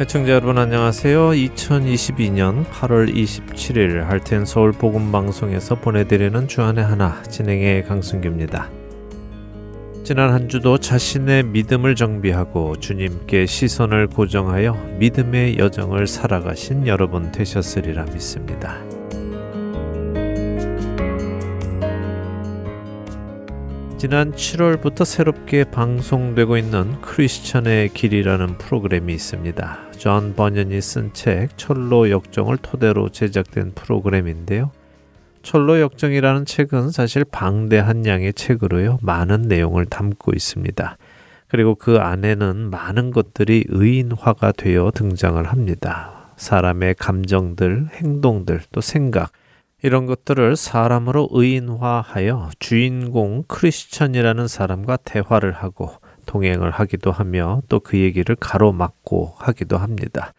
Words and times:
애청자 0.00 0.32
여러분 0.32 0.58
안녕하세요. 0.58 1.30
2022년 1.30 2.64
8월 2.66 3.14
27일 3.14 4.00
할튼 4.00 4.44
서울 4.44 4.72
복음 4.72 5.12
방송에서 5.12 5.76
보내드리는 5.76 6.48
주안의 6.48 6.82
하나 6.82 7.22
진행의 7.22 7.84
강승규입니다. 7.84 8.70
지난 10.02 10.32
한 10.32 10.48
주도 10.48 10.78
자신의 10.78 11.44
믿음을 11.44 11.94
정비하고 11.94 12.80
주님께 12.80 13.46
시선을 13.46 14.08
고정하여 14.08 14.96
믿음의 14.98 15.58
여정을 15.58 16.08
살아가신 16.08 16.88
여러분 16.88 17.30
되셨으리라 17.30 18.06
믿습니다. 18.06 18.93
지난 24.04 24.32
7월부터 24.32 25.06
새롭게 25.06 25.64
방송되고 25.64 26.58
있는 26.58 27.00
크리스천의 27.00 27.88
길이라는 27.94 28.58
프로그램이 28.58 29.14
있습니다. 29.14 29.92
존 29.92 30.34
버니언이 30.34 30.78
쓴 30.82 31.14
책 31.14 31.56
천로 31.56 32.10
역정을 32.10 32.58
토대로 32.58 33.08
제작된 33.08 33.72
프로그램인데요. 33.74 34.72
철로 35.42 35.80
역정이라는 35.80 36.44
책은 36.44 36.90
사실 36.90 37.24
방대한 37.24 38.04
양의 38.04 38.34
책으로요. 38.34 38.98
많은 39.00 39.48
내용을 39.48 39.86
담고 39.86 40.32
있습니다. 40.34 40.98
그리고 41.48 41.74
그 41.74 41.96
안에는 41.96 42.68
많은 42.68 43.10
것들이 43.10 43.64
의인화가 43.68 44.52
되어 44.52 44.90
등장을 44.94 45.42
합니다. 45.42 46.28
사람의 46.36 46.96
감정들, 46.96 47.88
행동들, 47.94 48.60
또 48.70 48.82
생각, 48.82 49.32
이런 49.84 50.06
것들을 50.06 50.56
사람으로 50.56 51.28
의인화하여 51.30 52.52
주인공 52.58 53.44
크리스천이라는 53.46 54.48
사람과 54.48 54.96
대화를 54.96 55.52
하고 55.52 55.90
동행을 56.24 56.70
하기도 56.70 57.12
하며 57.12 57.60
또 57.68 57.80
그 57.80 57.98
얘기를 57.98 58.34
가로막고 58.34 59.34
하기도 59.36 59.76
합니다. 59.76 60.32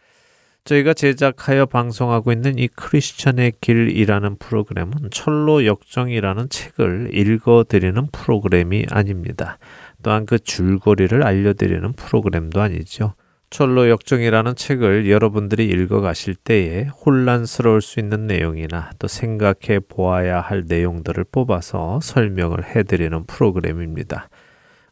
저희가 0.63 0.95
제작하여 0.95 1.67
방송하고 1.67 2.31
있는 2.31 2.57
이 2.57 2.67
크리스천의 2.67 3.53
길이라는 3.61 4.37
프로그램은 4.37 5.11
철로 5.11 5.63
역정이라는 5.67 6.49
책을 6.49 7.11
읽어드리는 7.13 8.07
프로그램이 8.11 8.87
아닙니다. 8.89 9.59
또한 10.01 10.25
그 10.25 10.39
줄거리를 10.39 11.21
알려드리는 11.21 11.93
프로그램도 11.93 12.61
아니죠. 12.61 13.13
철로 13.55 13.89
역정이라는 13.89 14.55
책을 14.55 15.09
여러분들이 15.09 15.65
읽어가실 15.67 16.35
때에 16.35 16.87
혼란스러울 16.87 17.81
수 17.81 18.01
있는 18.01 18.27
내용이나 18.27 18.89
또 18.99 19.07
생각해 19.07 19.79
보아야 19.87 20.41
할 20.41 20.65
내용들을 20.67 21.23
뽑아서 21.31 22.01
설명을 22.01 22.75
해드리는 22.75 23.23
프로그램입니다. 23.23 24.27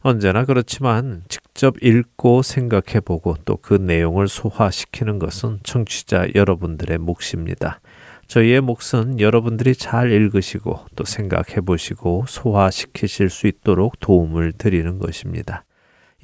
언제나 0.00 0.46
그렇지만 0.46 1.24
직접 1.28 1.74
읽고 1.82 2.40
생각해 2.40 3.00
보고 3.04 3.36
또 3.44 3.58
그 3.60 3.74
내용을 3.74 4.28
소화시키는 4.28 5.18
것은 5.18 5.58
청취자 5.62 6.28
여러분들의 6.34 6.96
몫입니다. 6.96 7.82
저희의 8.28 8.62
몫은 8.62 9.20
여러분들이 9.20 9.74
잘 9.74 10.10
읽으시고 10.10 10.86
또 10.96 11.04
생각해 11.04 11.60
보시고 11.66 12.24
소화시키실 12.26 13.28
수 13.28 13.46
있도록 13.46 14.00
도움을 14.00 14.52
드리는 14.52 14.98
것입니다. 14.98 15.64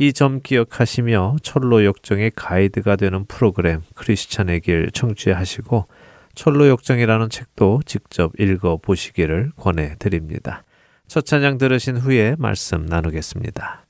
이 0.01 0.15
점 0.15 0.41
기억하시며 0.41 1.37
철로 1.43 1.84
역정의 1.84 2.31
가이드가 2.34 2.97
되는 2.97 3.27
프로그램 3.27 3.83
크리스찬의 3.95 4.62
길 4.62 4.91
청취하시고 4.92 5.89
철로 6.34 6.69
역정이라는 6.69 7.29
책도 7.29 7.83
직접 7.84 8.33
읽어 8.41 8.79
보시기를 8.79 9.53
권해 9.57 9.97
드립니다. 9.98 10.65
첫 11.07 11.27
찬양 11.27 11.58
들으신 11.58 11.98
후에 11.98 12.35
말씀 12.39 12.86
나누겠습니다. 12.86 13.89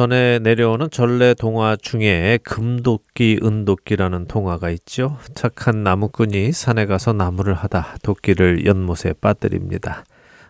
전에 0.00 0.38
내려오는 0.38 0.88
전래 0.90 1.34
동화 1.34 1.76
중에 1.76 2.38
금도끼, 2.42 3.38
은도끼라는 3.42 4.28
동화가 4.28 4.70
있죠. 4.70 5.18
착한 5.34 5.82
나무꾼이 5.82 6.52
산에 6.52 6.86
가서 6.86 7.12
나무를 7.12 7.52
하다 7.52 7.96
도끼를 8.02 8.64
연못에 8.64 9.12
빠뜨립니다. 9.20 10.04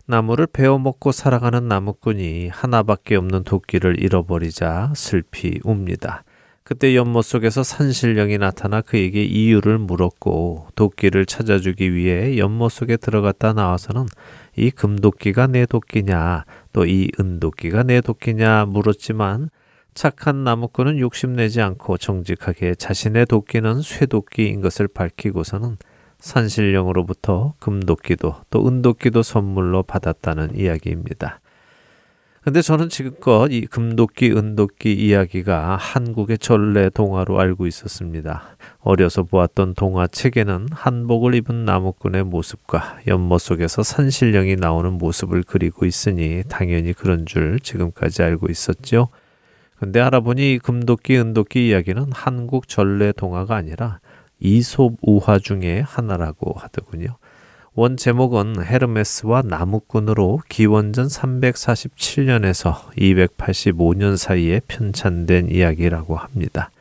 나무를 0.06 0.46
베어 0.46 0.78
먹고 0.78 1.10
살아가는 1.10 1.66
나무꾼이 1.66 2.46
하나밖에 2.46 3.16
없는 3.16 3.42
도끼를 3.42 4.00
잃어버리자 4.00 4.92
슬피 4.94 5.58
웁니다. 5.64 6.22
그때 6.62 6.94
연못 6.94 7.22
속에서 7.22 7.64
산신령이 7.64 8.38
나타나 8.38 8.80
그에게 8.80 9.24
이유를 9.24 9.78
물었고 9.78 10.68
도끼를 10.76 11.26
찾아주기 11.26 11.92
위해 11.92 12.38
연못 12.38 12.70
속에 12.70 12.96
들어갔다 12.96 13.54
나와서는 13.54 14.06
이 14.54 14.70
금도끼가 14.70 15.48
내 15.48 15.66
도끼냐 15.66 16.44
또 16.72 16.84
이 16.84 17.10
은도끼가 17.18 17.82
내 17.82 18.00
도끼냐 18.00 18.66
물었지만 18.66 19.50
착한 19.94 20.44
나무꾼은 20.44 20.98
욕심내지 20.98 21.60
않고 21.60 21.98
정직하게 21.98 22.76
자신의 22.76 23.26
도끼는 23.26 23.82
쇠도끼인 23.82 24.60
것을 24.60 24.88
밝히고서는 24.88 25.76
산신령으로부터 26.18 27.54
금도끼도 27.58 28.36
또 28.50 28.68
은도끼도 28.68 29.22
선물로 29.22 29.82
받았다는 29.82 30.56
이야기입니다. 30.56 31.40
근데 32.50 32.62
저는 32.62 32.88
지금껏 32.88 33.46
이 33.52 33.64
금도끼, 33.66 34.32
은도끼 34.32 34.92
이야기가 34.92 35.76
한국의 35.76 36.38
전래 36.38 36.90
동화로 36.90 37.38
알고 37.38 37.68
있었습니다. 37.68 38.42
어려서 38.80 39.22
보았던 39.22 39.74
동화 39.74 40.08
책에는 40.08 40.66
한복을 40.72 41.36
입은 41.36 41.64
나무꾼의 41.64 42.24
모습과 42.24 43.02
연못 43.06 43.38
속에서 43.38 43.84
산신령이 43.84 44.56
나오는 44.56 44.94
모습을 44.94 45.44
그리고 45.46 45.86
있으니 45.86 46.42
당연히 46.48 46.92
그런 46.92 47.24
줄 47.24 47.60
지금까지 47.60 48.24
알고 48.24 48.48
있었죠. 48.50 49.10
근데 49.78 50.00
알아보니 50.00 50.58
금도끼, 50.60 51.18
은도끼 51.18 51.68
이야기는 51.68 52.06
한국 52.12 52.66
전래 52.66 53.12
동화가 53.12 53.54
아니라 53.54 54.00
이솝 54.40 54.96
우화 55.02 55.38
중의 55.38 55.84
하나라고 55.84 56.54
하더군요. 56.58 57.16
원 57.76 57.96
제목은 57.96 58.64
헤르메스와 58.64 59.42
나무꾼으로 59.42 60.40
기원전 60.48 61.06
347년에서 61.06 62.90
285년 62.96 64.16
사이에 64.16 64.60
편찬된 64.66 65.50
이야기라고 65.50 66.16
합니다. 66.16 66.72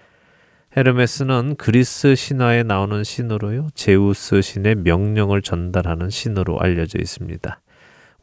헤르메스는 0.75 1.57
그리스 1.57 2.15
신화에 2.15 2.63
나오는 2.63 3.03
신으로요, 3.03 3.67
제우스 3.75 4.41
신의 4.41 4.75
명령을 4.75 5.43
전달하는 5.43 6.09
신으로 6.09 6.59
알려져 6.59 6.97
있습니다. 6.97 7.59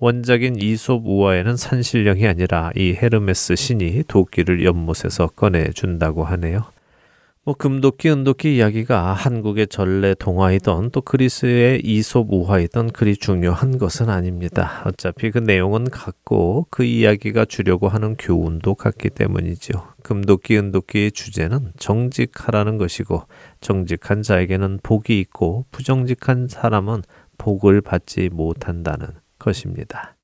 원작인 0.00 0.56
이솝 0.56 1.02
우화에는 1.06 1.56
산신령이 1.56 2.26
아니라 2.26 2.72
이 2.74 2.94
헤르메스 2.94 3.54
신이 3.54 4.02
도끼를 4.08 4.64
연못에서 4.64 5.28
꺼내 5.28 5.70
준다고 5.70 6.24
하네요. 6.24 6.64
뭐 7.46 7.54
금도끼, 7.54 8.10
은도끼 8.10 8.56
이야기가 8.56 9.12
한국의 9.12 9.68
전래 9.68 10.16
동화이던 10.16 10.90
또 10.90 11.00
그리스의 11.00 11.80
이솝 11.84 12.26
우화이던 12.28 12.90
그리 12.90 13.16
중요한 13.16 13.78
것은 13.78 14.10
아닙니다. 14.10 14.82
어차피 14.84 15.30
그 15.30 15.38
내용은 15.38 15.84
같고 15.84 16.66
그 16.70 16.82
이야기가 16.82 17.44
주려고 17.44 17.86
하는 17.86 18.16
교훈도 18.16 18.74
같기 18.74 19.10
때문이죠. 19.10 19.92
금도끼, 20.02 20.58
은도끼의 20.58 21.12
주제는 21.12 21.70
정직하라는 21.78 22.78
것이고 22.78 23.22
정직한 23.60 24.22
자에게는 24.22 24.80
복이 24.82 25.20
있고 25.20 25.66
부정직한 25.70 26.48
사람은 26.48 27.02
복을 27.38 27.80
받지 27.80 28.28
못한다는 28.28 29.06
것입니다. 29.38 30.15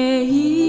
내 0.00 0.59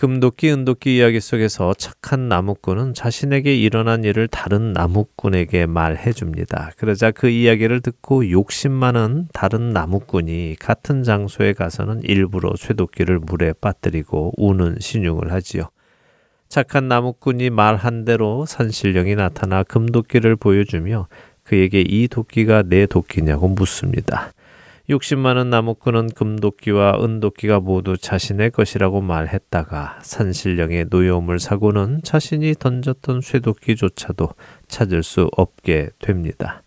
금도끼 0.00 0.50
은도끼 0.50 0.96
이야기 0.96 1.20
속에서 1.20 1.74
착한 1.74 2.30
나무꾼은 2.30 2.94
자신에게 2.94 3.54
일어난 3.54 4.02
일을 4.02 4.28
다른 4.28 4.72
나무꾼에게 4.72 5.66
말해 5.66 6.14
줍니다. 6.14 6.70
그러자 6.78 7.10
그 7.10 7.28
이야기를 7.28 7.82
듣고 7.82 8.30
욕심 8.30 8.72
많은 8.72 9.28
다른 9.34 9.74
나무꾼이 9.74 10.56
같은 10.58 11.02
장소에 11.02 11.52
가서는 11.52 12.00
일부러 12.02 12.54
쇠도끼를 12.56 13.18
물에 13.18 13.52
빠뜨리고 13.60 14.32
우는 14.38 14.78
신용을 14.80 15.32
하지요. 15.32 15.64
착한 16.48 16.88
나무꾼이 16.88 17.50
말한 17.50 18.06
대로 18.06 18.46
산신령이 18.46 19.16
나타나 19.16 19.62
금도끼를 19.64 20.34
보여주며 20.36 21.08
그에게 21.44 21.84
이 21.86 22.08
도끼가 22.08 22.62
내 22.62 22.86
도끼냐고 22.86 23.48
묻습니다. 23.48 24.32
욕심 24.90 25.20
많은 25.20 25.50
나무꾼은 25.50 26.08
금도끼와 26.16 27.04
은도끼가 27.04 27.60
모두 27.60 27.96
자신의 27.96 28.50
것이라고 28.50 29.00
말했다가 29.00 30.00
산신령의 30.02 30.86
노여움을 30.90 31.38
사고는 31.38 32.00
자신이 32.02 32.54
던졌던 32.58 33.20
쇠도끼조차도 33.20 34.30
찾을 34.66 35.04
수 35.04 35.30
없게 35.36 35.90
됩니다. 36.00 36.64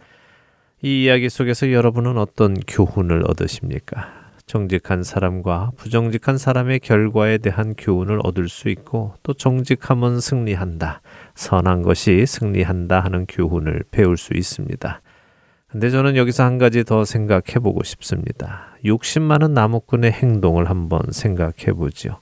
이 0.82 1.04
이야기 1.04 1.28
속에서 1.28 1.74
여러분은 1.74 2.18
어떤 2.18 2.54
교훈을 2.66 3.30
얻으십니까? 3.30 4.14
정직한 4.46 5.04
사람과 5.04 5.72
부정직한 5.76 6.38
사람의 6.38 6.80
결과에 6.80 7.40
대한 7.40 7.74
교훈을 7.78 8.22
얻을 8.24 8.48
수 8.48 8.70
있고 8.70 9.16
또 9.24 9.34
정직함은 9.34 10.22
승리한다. 10.22 11.02
선한 11.36 11.82
것이 11.82 12.26
승리한다 12.26 13.02
하는 13.02 13.26
교훈을 13.26 13.84
배울 13.92 14.16
수 14.16 14.34
있습니다. 14.34 15.02
근데 15.74 15.90
저는 15.90 16.16
여기서 16.18 16.44
한 16.44 16.60
가지 16.60 16.84
더 16.84 17.04
생각해 17.04 17.58
보고 17.60 17.84
싶습니다. 17.84 18.68
욕심 18.86 19.24
많은 19.24 19.56
나무꾼의 19.56 20.12
행동을 20.12 20.70
한번 20.70 21.02
생각해 21.10 21.74
보지요. 21.76 22.20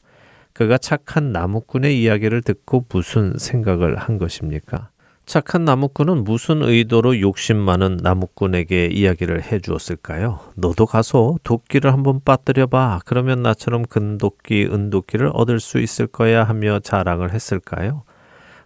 그가 0.53 0.77
착한 0.77 1.33
나무꾼의 1.33 2.01
이야기를 2.01 2.43
듣고 2.43 2.85
무슨 2.87 3.33
생각을 3.37 3.97
한 3.97 4.17
것입니까? 4.17 4.87
착한 5.25 5.65
나무꾼은 5.65 6.23
무슨 6.23 6.63
의도로 6.63 7.19
욕심 7.19 7.57
많은 7.57 7.97
나무꾼에게 8.01 8.85
이야기를 8.85 9.43
해 9.43 9.59
주었을까요? 9.59 10.39
너도 10.55 10.85
가서 10.85 11.35
도끼를 11.43 11.91
한번 11.91 12.21
빠뜨려 12.23 12.67
봐. 12.67 13.01
그러면 13.05 13.43
나처럼 13.43 13.83
금도끼, 13.83 14.69
은도끼를 14.71 15.29
얻을 15.33 15.59
수 15.59 15.79
있을 15.79 16.07
거야 16.07 16.45
하며 16.45 16.79
자랑을 16.79 17.33
했을까요? 17.33 18.03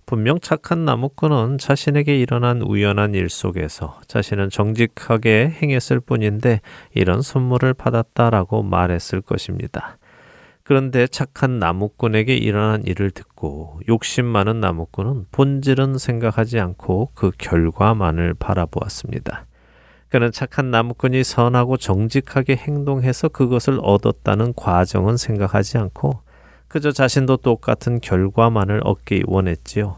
분명 0.06 0.40
착한 0.40 0.86
나무꾼은 0.86 1.58
자신에게 1.58 2.20
일어난 2.20 2.62
우연한 2.62 3.16
일 3.16 3.30
속에서 3.30 4.00
자신은 4.08 4.52
정직하게 4.52 5.56
행했을 5.62 6.00
뿐인데 6.00 6.62
이런 6.94 7.22
선물을 7.22 7.74
받았다라고 7.74 8.62
말했을 8.62 9.22
것입니다. 9.22 9.98
그런데 10.64 11.06
착한 11.08 11.60
나무꾼에게 11.60 12.36
일어난 12.36 12.84
일을 12.84 13.12
듣고 13.12 13.80
욕심 13.88 14.26
많은 14.26 14.60
나무꾼은 14.60 15.28
본질은 15.32 15.98
생각하지 15.98 16.60
않고 16.60 17.12
그 17.14 17.32
결과만을 17.38 18.34
바라보았습니다. 18.36 19.46
그는 20.10 20.32
착한 20.32 20.72
나무꾼이 20.72 21.24
선하고 21.24 21.78
정직하게 21.78 22.56
행동해서 22.56 23.28
그것을 23.28 23.80
얻었다는 23.82 24.54
과정은 24.56 25.18
생각하지 25.18 25.78
않고 25.78 26.22
그저 26.76 26.92
자신도 26.92 27.38
똑같은 27.38 28.02
결과만을 28.02 28.82
얻기 28.84 29.24
원했지요. 29.28 29.96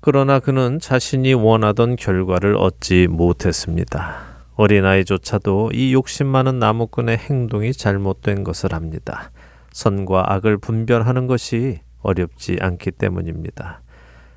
그러나 0.00 0.38
그는 0.38 0.78
자신이 0.78 1.34
원하던 1.34 1.96
결과를 1.96 2.56
얻지 2.56 3.08
못했습니다. 3.08 4.14
어린아이조차도 4.54 5.72
이 5.74 5.92
욕심 5.92 6.28
많은 6.28 6.60
나무꾼의 6.60 7.16
행동이 7.16 7.72
잘못된 7.72 8.44
것을 8.44 8.72
압니다. 8.72 9.32
선과 9.72 10.32
악을 10.32 10.58
분별하는 10.58 11.26
것이 11.26 11.80
어렵지 12.02 12.58
않기 12.60 12.92
때문입니다. 12.92 13.82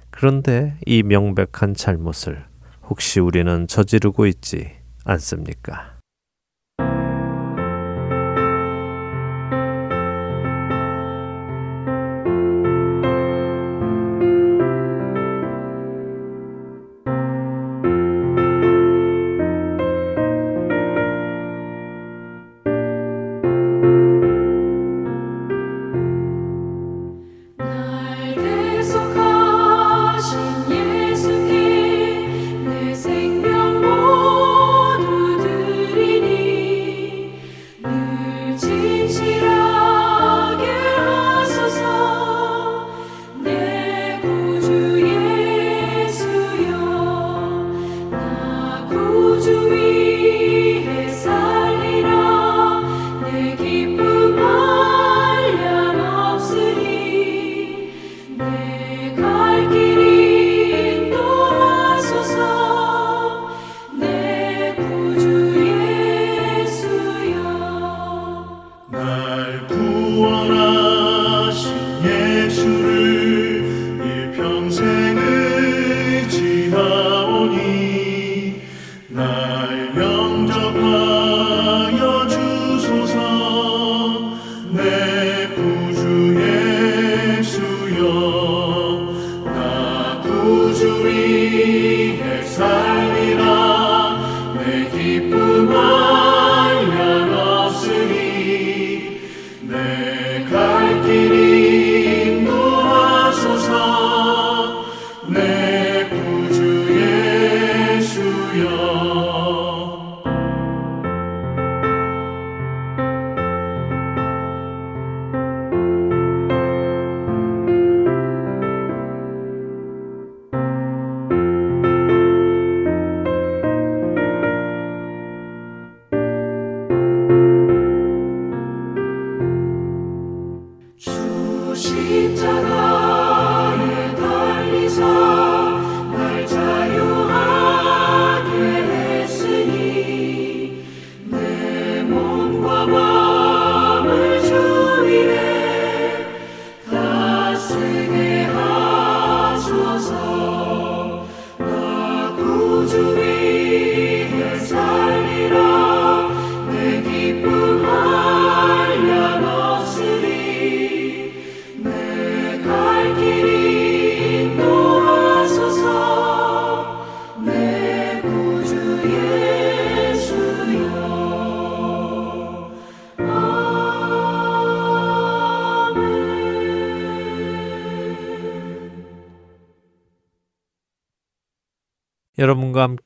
그런데 0.09 0.75
이 0.87 1.03
명백한 1.03 1.75
잘못을 1.75 2.45
혹시 2.89 3.19
우리는 3.19 3.67
저지르고 3.67 4.25
있지 4.25 4.71
않습니까? 5.05 5.98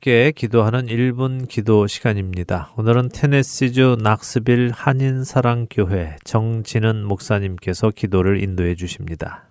함께 0.04 0.32
기도하는 0.32 0.84
1분 0.84 1.48
기도 1.48 1.86
시간입니다. 1.86 2.74
오늘은 2.76 3.08
테네시주 3.08 3.96
낙스빌 4.02 4.70
한인사랑교회 4.70 6.16
정진은 6.24 7.06
목사님께서 7.06 7.88
기도를 7.88 8.42
인도해 8.42 8.74
주십니다. 8.74 9.48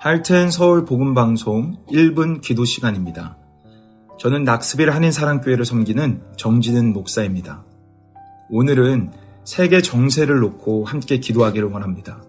할텐 0.00 0.50
서울 0.50 0.86
복음방송 0.86 1.84
1분 1.90 2.40
기도 2.40 2.64
시간입니다. 2.64 3.36
저는 4.18 4.44
낙스빌 4.44 4.90
한인사랑교회를 4.90 5.66
섬기는 5.66 6.22
정진은 6.38 6.94
목사입니다. 6.94 7.62
오늘은 8.48 9.12
세계 9.44 9.82
정세를 9.82 10.40
놓고 10.40 10.86
함께 10.86 11.18
기도하기를 11.18 11.68
원합니다. 11.68 12.22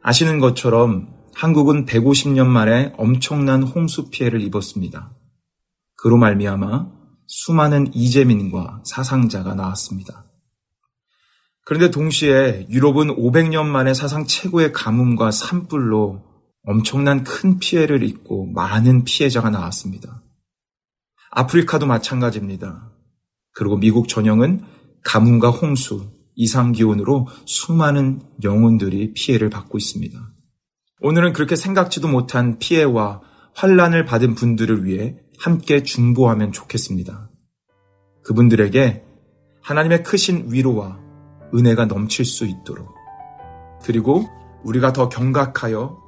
아시는 0.00 0.40
것처럼 0.40 1.20
한국은 1.34 1.86
150년 1.86 2.46
만에 2.46 2.92
엄청난 2.96 3.62
홍수 3.62 4.10
피해를 4.10 4.40
입었습니다. 4.42 5.12
그로 5.96 6.16
말미암아 6.16 6.90
수많은 7.26 7.94
이재민과 7.94 8.82
사상자가 8.84 9.54
나왔습니다. 9.54 10.26
그런데 11.64 11.90
동시에 11.90 12.66
유럽은 12.68 13.16
500년 13.16 13.66
만에 13.66 13.94
사상 13.94 14.26
최고의 14.26 14.72
가뭄과 14.72 15.30
산불로 15.30 16.22
엄청난 16.64 17.24
큰 17.24 17.58
피해를 17.58 18.02
입고 18.02 18.46
많은 18.52 19.04
피해자가 19.04 19.50
나왔습니다. 19.50 20.22
아프리카도 21.30 21.86
마찬가지입니다. 21.86 22.92
그리고 23.54 23.76
미국 23.76 24.08
전역은 24.08 24.60
가뭄과 25.04 25.50
홍수, 25.50 26.10
이상기온으로 26.34 27.28
수많은 27.46 28.22
영혼들이 28.42 29.12
피해를 29.14 29.50
받고 29.50 29.78
있습니다. 29.78 30.31
오늘은 31.02 31.32
그렇게 31.32 31.56
생각지도 31.56 32.06
못한 32.06 32.58
피해와 32.58 33.20
환란을 33.54 34.04
받은 34.04 34.36
분들을 34.36 34.84
위해 34.84 35.16
함께 35.38 35.82
중보하면 35.82 36.52
좋겠습니다. 36.52 37.28
그분들에게 38.24 39.02
하나님의 39.62 40.04
크신 40.04 40.46
위로와 40.52 41.00
은혜가 41.54 41.86
넘칠 41.86 42.24
수 42.24 42.46
있도록 42.46 42.94
그리고 43.82 44.28
우리가 44.62 44.92
더 44.92 45.08
경각하여 45.08 46.00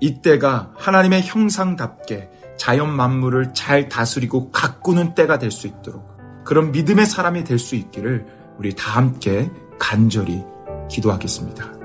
이때가 0.00 0.74
하나님의 0.76 1.22
형상답게 1.22 2.30
자연 2.58 2.90
만물을 2.94 3.54
잘 3.54 3.88
다스리고 3.88 4.50
가꾸는 4.50 5.14
때가 5.14 5.38
될 5.38 5.52
수 5.52 5.68
있도록 5.68 6.04
그런 6.44 6.72
믿음의 6.72 7.06
사람이 7.06 7.44
될 7.44 7.58
수 7.58 7.76
있기를 7.76 8.26
우리 8.58 8.74
다 8.74 8.96
함께 8.96 9.50
간절히 9.78 10.42
기도하겠습니다. 10.90 11.79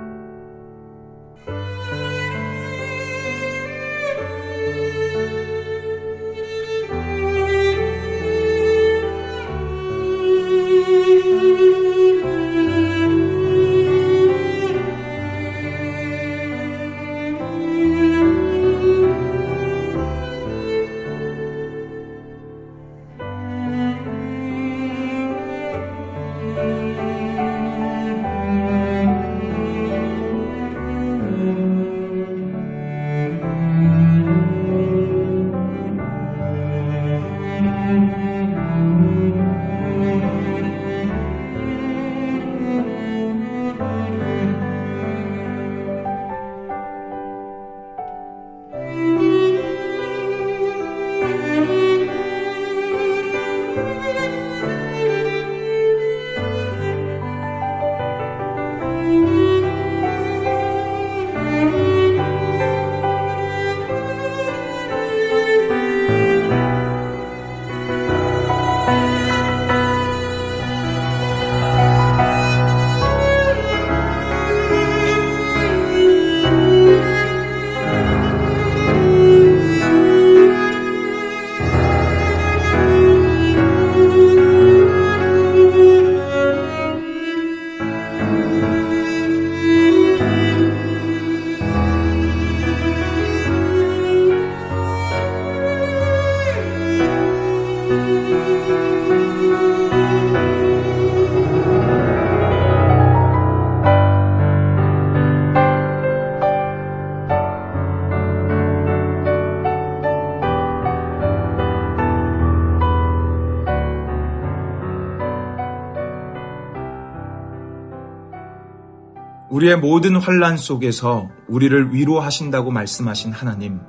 우리의 119.65 119.77
모든 119.77 120.15
환란 120.15 120.57
속에서 120.57 121.29
우리를 121.47 121.93
위로하신다고 121.93 122.69
말씀하신 122.69 123.31
하나님. 123.31 123.79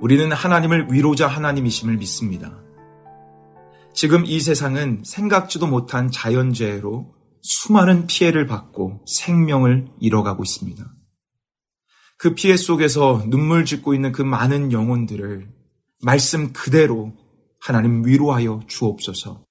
우리는 0.00 0.32
하나님을 0.32 0.88
위로자 0.90 1.26
하나님이심을 1.26 1.98
믿습니다. 1.98 2.58
지금 3.92 4.24
이 4.24 4.40
세상은 4.40 5.02
생각지도 5.04 5.66
못한 5.66 6.10
자연재해로 6.10 7.14
수많은 7.42 8.06
피해를 8.06 8.46
받고 8.46 9.04
생명을 9.06 9.88
잃어가고 10.00 10.42
있습니다. 10.42 10.82
그 12.16 12.34
피해 12.34 12.56
속에서 12.56 13.22
눈물 13.26 13.66
짓고 13.66 13.92
있는 13.92 14.12
그 14.12 14.22
많은 14.22 14.72
영혼들을 14.72 15.46
말씀 16.02 16.52
그대로 16.54 17.12
하나님 17.60 18.06
위로하여 18.06 18.60
주옵소서. 18.66 19.44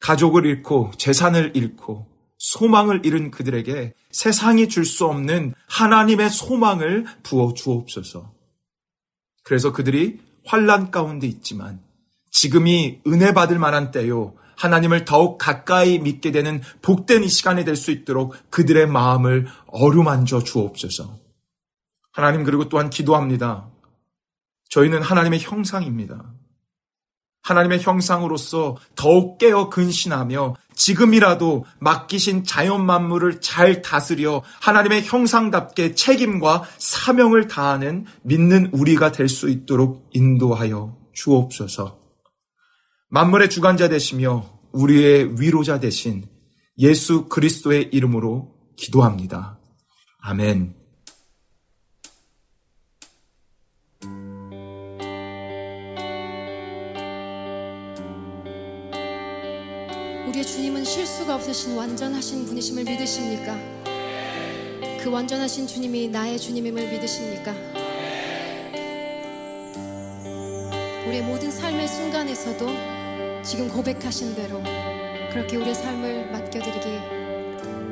가족을 0.00 0.44
잃고 0.44 0.90
재산을 0.98 1.52
잃고 1.54 2.13
소망을 2.38 3.04
잃은 3.06 3.30
그들에게 3.30 3.94
세상이 4.10 4.68
줄 4.68 4.84
수 4.84 5.06
없는 5.06 5.54
하나님의 5.68 6.30
소망을 6.30 7.06
부어 7.22 7.54
주옵소서. 7.54 8.32
그래서 9.42 9.72
그들이 9.72 10.20
환란 10.46 10.90
가운데 10.90 11.26
있지만 11.26 11.80
지금이 12.30 13.00
은혜 13.06 13.32
받을 13.32 13.58
만한 13.58 13.90
때요. 13.90 14.34
하나님을 14.56 15.04
더욱 15.04 15.38
가까이 15.38 15.98
믿게 15.98 16.30
되는 16.32 16.62
복된 16.82 17.24
이 17.24 17.28
시간이 17.28 17.64
될 17.64 17.76
수 17.76 17.90
있도록 17.90 18.34
그들의 18.50 18.86
마음을 18.86 19.46
어루만져 19.66 20.44
주옵소서. 20.44 21.18
하나님 22.12 22.44
그리고 22.44 22.68
또한 22.68 22.90
기도합니다. 22.90 23.68
저희는 24.70 25.02
하나님의 25.02 25.40
형상입니다. 25.40 26.32
하나님의 27.44 27.80
형상으로서 27.80 28.76
더욱 28.96 29.38
깨어 29.38 29.68
근신하며 29.68 30.56
지금이라도 30.74 31.64
맡기신 31.78 32.44
자연 32.44 32.84
만물을 32.84 33.40
잘 33.40 33.82
다스려 33.82 34.42
하나님의 34.60 35.04
형상답게 35.04 35.94
책임과 35.94 36.64
사명을 36.78 37.46
다하는 37.46 38.06
믿는 38.22 38.70
우리가 38.72 39.12
될 39.12 39.28
수 39.28 39.48
있도록 39.48 40.08
인도하여 40.12 40.96
주옵소서. 41.12 41.98
만물의 43.08 43.50
주관자 43.50 43.88
되시며 43.88 44.44
우리의 44.72 45.40
위로자 45.40 45.80
되신 45.80 46.24
예수 46.78 47.28
그리스도의 47.28 47.90
이름으로 47.92 48.54
기도합니다. 48.76 49.58
아멘. 50.20 50.83
주님은 60.46 60.84
실수가 60.84 61.34
없으신 61.36 61.76
완전하신 61.76 62.44
분이심을 62.46 62.84
믿으십니까? 62.84 63.56
그 65.00 65.10
완전하신 65.10 65.66
주님이 65.66 66.08
나의 66.08 66.38
주님임을 66.38 66.90
믿으십니까? 66.90 67.52
우리의 71.06 71.22
모든 71.22 71.50
삶의 71.50 71.88
순간에서도 71.88 72.66
지금 73.42 73.68
고백하신 73.68 74.34
대로 74.34 74.62
그렇게 75.30 75.56
우리의 75.56 75.74
삶을 75.74 76.30
맡겨드리기 76.30 76.88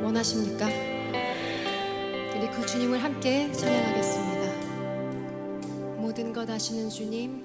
원하십니까? 0.02 0.66
우리 2.36 2.50
그 2.50 2.66
주님을 2.66 3.02
함께 3.02 3.50
찬양하겠습니다. 3.52 4.42
모든 5.96 6.32
것 6.32 6.48
아시는 6.48 6.88
주님, 6.88 7.44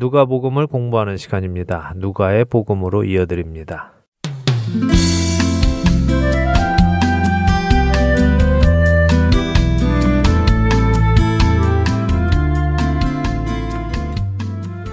누가복음을 0.00 0.66
공부하는 0.66 1.18
시간입니다. 1.18 1.92
누가의 1.96 2.46
복음으로 2.46 3.04
이어드립니다. 3.04 3.92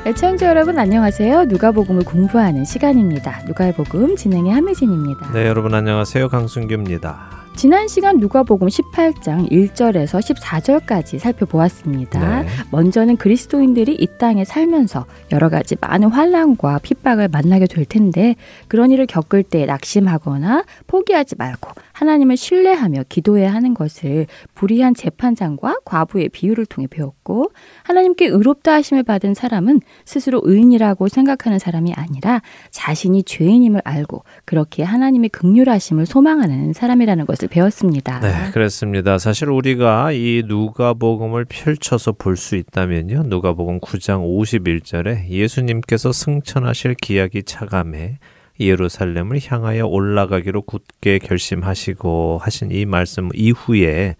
애청자 0.05 0.49
여러분 0.49 0.77
안녕하세요. 0.77 1.45
누가복음을 1.45 2.03
공부하는 2.03 2.65
시간입니다. 2.65 3.43
누가의 3.45 3.73
복음 3.73 4.17
진행의 4.17 4.51
함혜진입니다. 4.51 5.31
네, 5.31 5.47
여러분 5.47 5.73
안녕하세요. 5.73 6.27
강순규입니다. 6.27 7.36
지난 7.57 7.87
시간 7.87 8.19
누가복음 8.19 8.67
18장 8.67 9.49
1절에서 9.49 10.21
14절까지 10.21 11.17
살펴보았습니다. 11.17 12.43
네. 12.43 12.47
먼저는 12.69 13.17
그리스도인들이 13.17 13.95
이 13.95 14.07
땅에 14.19 14.45
살면서 14.45 15.07
여러 15.31 15.49
가지 15.49 15.75
많은 15.81 16.09
환란과 16.09 16.77
핍박을 16.83 17.29
만나게 17.29 17.65
될 17.65 17.85
텐데 17.85 18.35
그런 18.67 18.91
일을 18.91 19.07
겪을 19.07 19.41
때 19.41 19.65
낙심하거나 19.65 20.65
포기하지 20.85 21.33
말고 21.39 21.71
하나님을 21.93 22.37
신뢰하며 22.37 23.05
기도해야 23.09 23.51
하는 23.51 23.73
것을 23.73 24.27
불의한 24.53 24.93
재판장과 24.93 25.77
과부의 25.83 26.29
비유를 26.29 26.67
통해 26.67 26.85
배웠고 26.85 27.51
하나님께 27.81 28.27
의롭다 28.27 28.73
하심을 28.73 29.01
받은 29.01 29.33
사람은 29.33 29.81
스스로 30.05 30.41
의인이라고 30.43 31.07
생각하는 31.07 31.57
사람이 31.57 31.93
아니라 31.95 32.43
자신이 32.69 33.23
죄인임을 33.23 33.81
알고 33.83 34.23
그렇게 34.45 34.83
하나님의 34.83 35.29
극률하심을 35.29 36.05
소망하는 36.05 36.73
사람이라는 36.73 37.25
것을 37.25 37.46
배웠습니다. 37.47 38.19
네, 38.19 38.51
그렇습니다. 38.51 39.17
사실 39.17 39.49
우리가 39.49 40.11
이 40.11 40.43
누가복음을 40.45 41.45
펼쳐서 41.45 42.13
볼 42.13 42.35
수 42.37 42.55
있다면요. 42.55 43.23
누가복음 43.27 43.79
9장 43.79 44.21
51절에 44.23 45.27
예수님께서 45.29 46.11
승천하실 46.11 46.95
기약이 46.95 47.43
차감해 47.43 48.19
예루살렘을 48.59 49.39
향하여 49.45 49.85
올라가기로 49.85 50.63
굳게 50.63 51.19
결심하시고 51.19 52.39
하신 52.41 52.71
이 52.71 52.85
말씀 52.85 53.29
이후에 53.33 54.15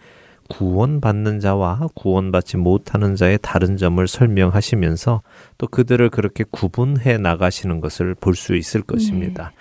구원받는 0.49 1.39
자와 1.39 1.87
구원받지 1.93 2.57
못하는 2.57 3.15
자의 3.15 3.37
다른 3.41 3.75
점을 3.77 4.07
설명하시면서 4.07 5.21
또 5.57 5.67
그들을 5.67 6.09
그렇게 6.09 6.45
구분해 6.49 7.17
나가시는 7.17 7.81
것을 7.81 8.15
볼 8.15 8.35
수 8.35 8.55
있을 8.55 8.81
것입니다. 8.81 9.51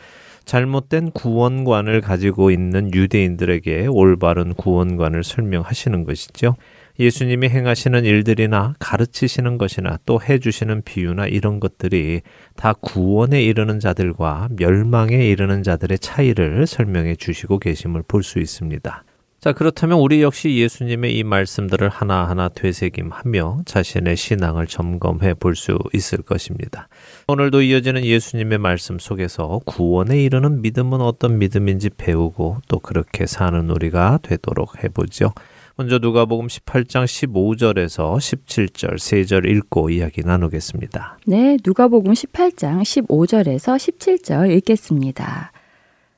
잘못된 0.47 1.11
구원관을 1.11 2.01
가지고 2.01 2.51
있는 2.51 2.95
유대인들에게 2.95 3.89
올바른 3.91 4.55
구원관을 4.55 5.25
설명하시는 5.25 6.05
것이죠. 6.05 6.57
예수님이 6.99 7.49
행하시는 7.49 8.05
일들이나 8.05 8.75
가르치시는 8.79 9.59
것이나 9.59 9.99
또 10.07 10.19
해주시는 10.23 10.83
비유나 10.83 11.27
이런 11.27 11.61
것들이 11.61 12.23
다 12.55 12.73
구원에 12.73 13.43
이르는 13.43 13.81
자들과 13.81 14.49
멸망에 14.57 15.29
이르는 15.29 15.63
자들의 15.63 15.99
차이를 15.99 16.67
설명해 16.67 17.17
주시고 17.17 17.59
계심을 17.59 18.05
볼 18.09 18.23
수 18.23 18.39
있습니다. 18.39 19.05
자, 19.47 19.53
그렇다면 19.53 20.01
우리 20.01 20.23
역시 20.23 20.57
예수님의 20.57 21.17
이 21.17 21.23
말씀들을 21.23 21.89
하나하나 21.89 22.49
되새김하며 22.49 23.61
자신의 23.65 24.17
신앙을 24.17 24.67
점검해 24.67 25.35
볼 25.35 25.55
수 25.55 25.79
있을 25.95 26.19
것입니다. 26.23 26.89
오늘도 27.29 27.63
이어지는 27.63 28.05
예수님의 28.05 28.59
말씀 28.59 28.99
속에서 28.99 29.61
구원에 29.65 30.21
이르는 30.21 30.63
믿음은 30.63 31.01
어떤 31.01 31.39
믿음인지 31.39 31.91
배우고 31.91 32.63
또 32.67 32.81
그렇게 32.81 33.27
사는 33.27 33.71
우리가 33.71 34.19
되도록 34.25 34.83
해보죠. 34.83 35.31
먼저 35.77 35.99
누가복음 35.99 36.49
18장 36.49 37.05
15절에서 37.05 38.17
17절 38.17 38.99
세 38.99 39.23
절 39.27 39.49
읽고 39.49 39.91
이야기 39.91 40.23
나누겠습니다. 40.23 41.21
네, 41.25 41.57
누가복음 41.65 42.15
18장 42.15 42.81
15절에서 42.81 43.77
17절 43.77 44.51
읽겠습니다. 44.57 45.53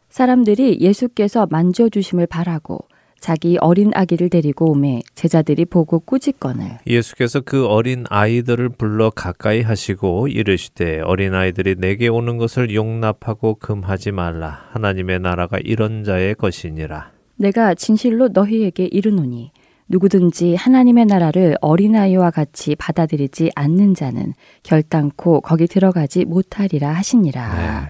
사람들이 0.09 0.79
예수께서 0.81 1.47
만져 1.51 1.91
주심을 1.91 2.27
바라고 2.27 2.89
자기 3.21 3.59
어린 3.61 3.91
아기를 3.95 4.29
데리고 4.29 4.71
오매 4.71 5.03
제자들이 5.15 5.65
보고 5.65 5.99
꾸짖거늘 5.99 6.79
예수께서 6.87 7.41
그 7.41 7.67
어린 7.67 8.05
아이들을 8.09 8.69
불러 8.71 9.11
가까이 9.11 9.63
하시고 9.63 10.29
이르시되 10.29 11.01
어린 11.01 11.35
아이들이 11.35 11.75
내게 11.77 12.09
오는 12.09 12.37
것을 12.37 12.75
용납하고 12.75 13.55
금하지 13.57 14.13
말라 14.13 14.67
하나님의 14.71 15.21
나라가 15.21 15.59
이런 15.63 16.05
자의 16.05 16.35
것이니라 16.35 17.11
내가 17.37 17.75
진실로 17.75 18.29
너희에게 18.29 18.85
이르노니 18.87 19.53
누구든지 19.89 20.55
하나님의 20.55 21.07
나라를 21.07 21.57
어린아이와 21.61 22.31
같이 22.31 22.77
받아들이지 22.77 23.51
않는 23.55 23.95
자는 23.95 24.35
결단코 24.63 25.41
거기 25.41 25.67
들어가지 25.67 26.25
못하리라 26.25 26.91
하시니라. 26.91 27.55
네. 27.55 27.89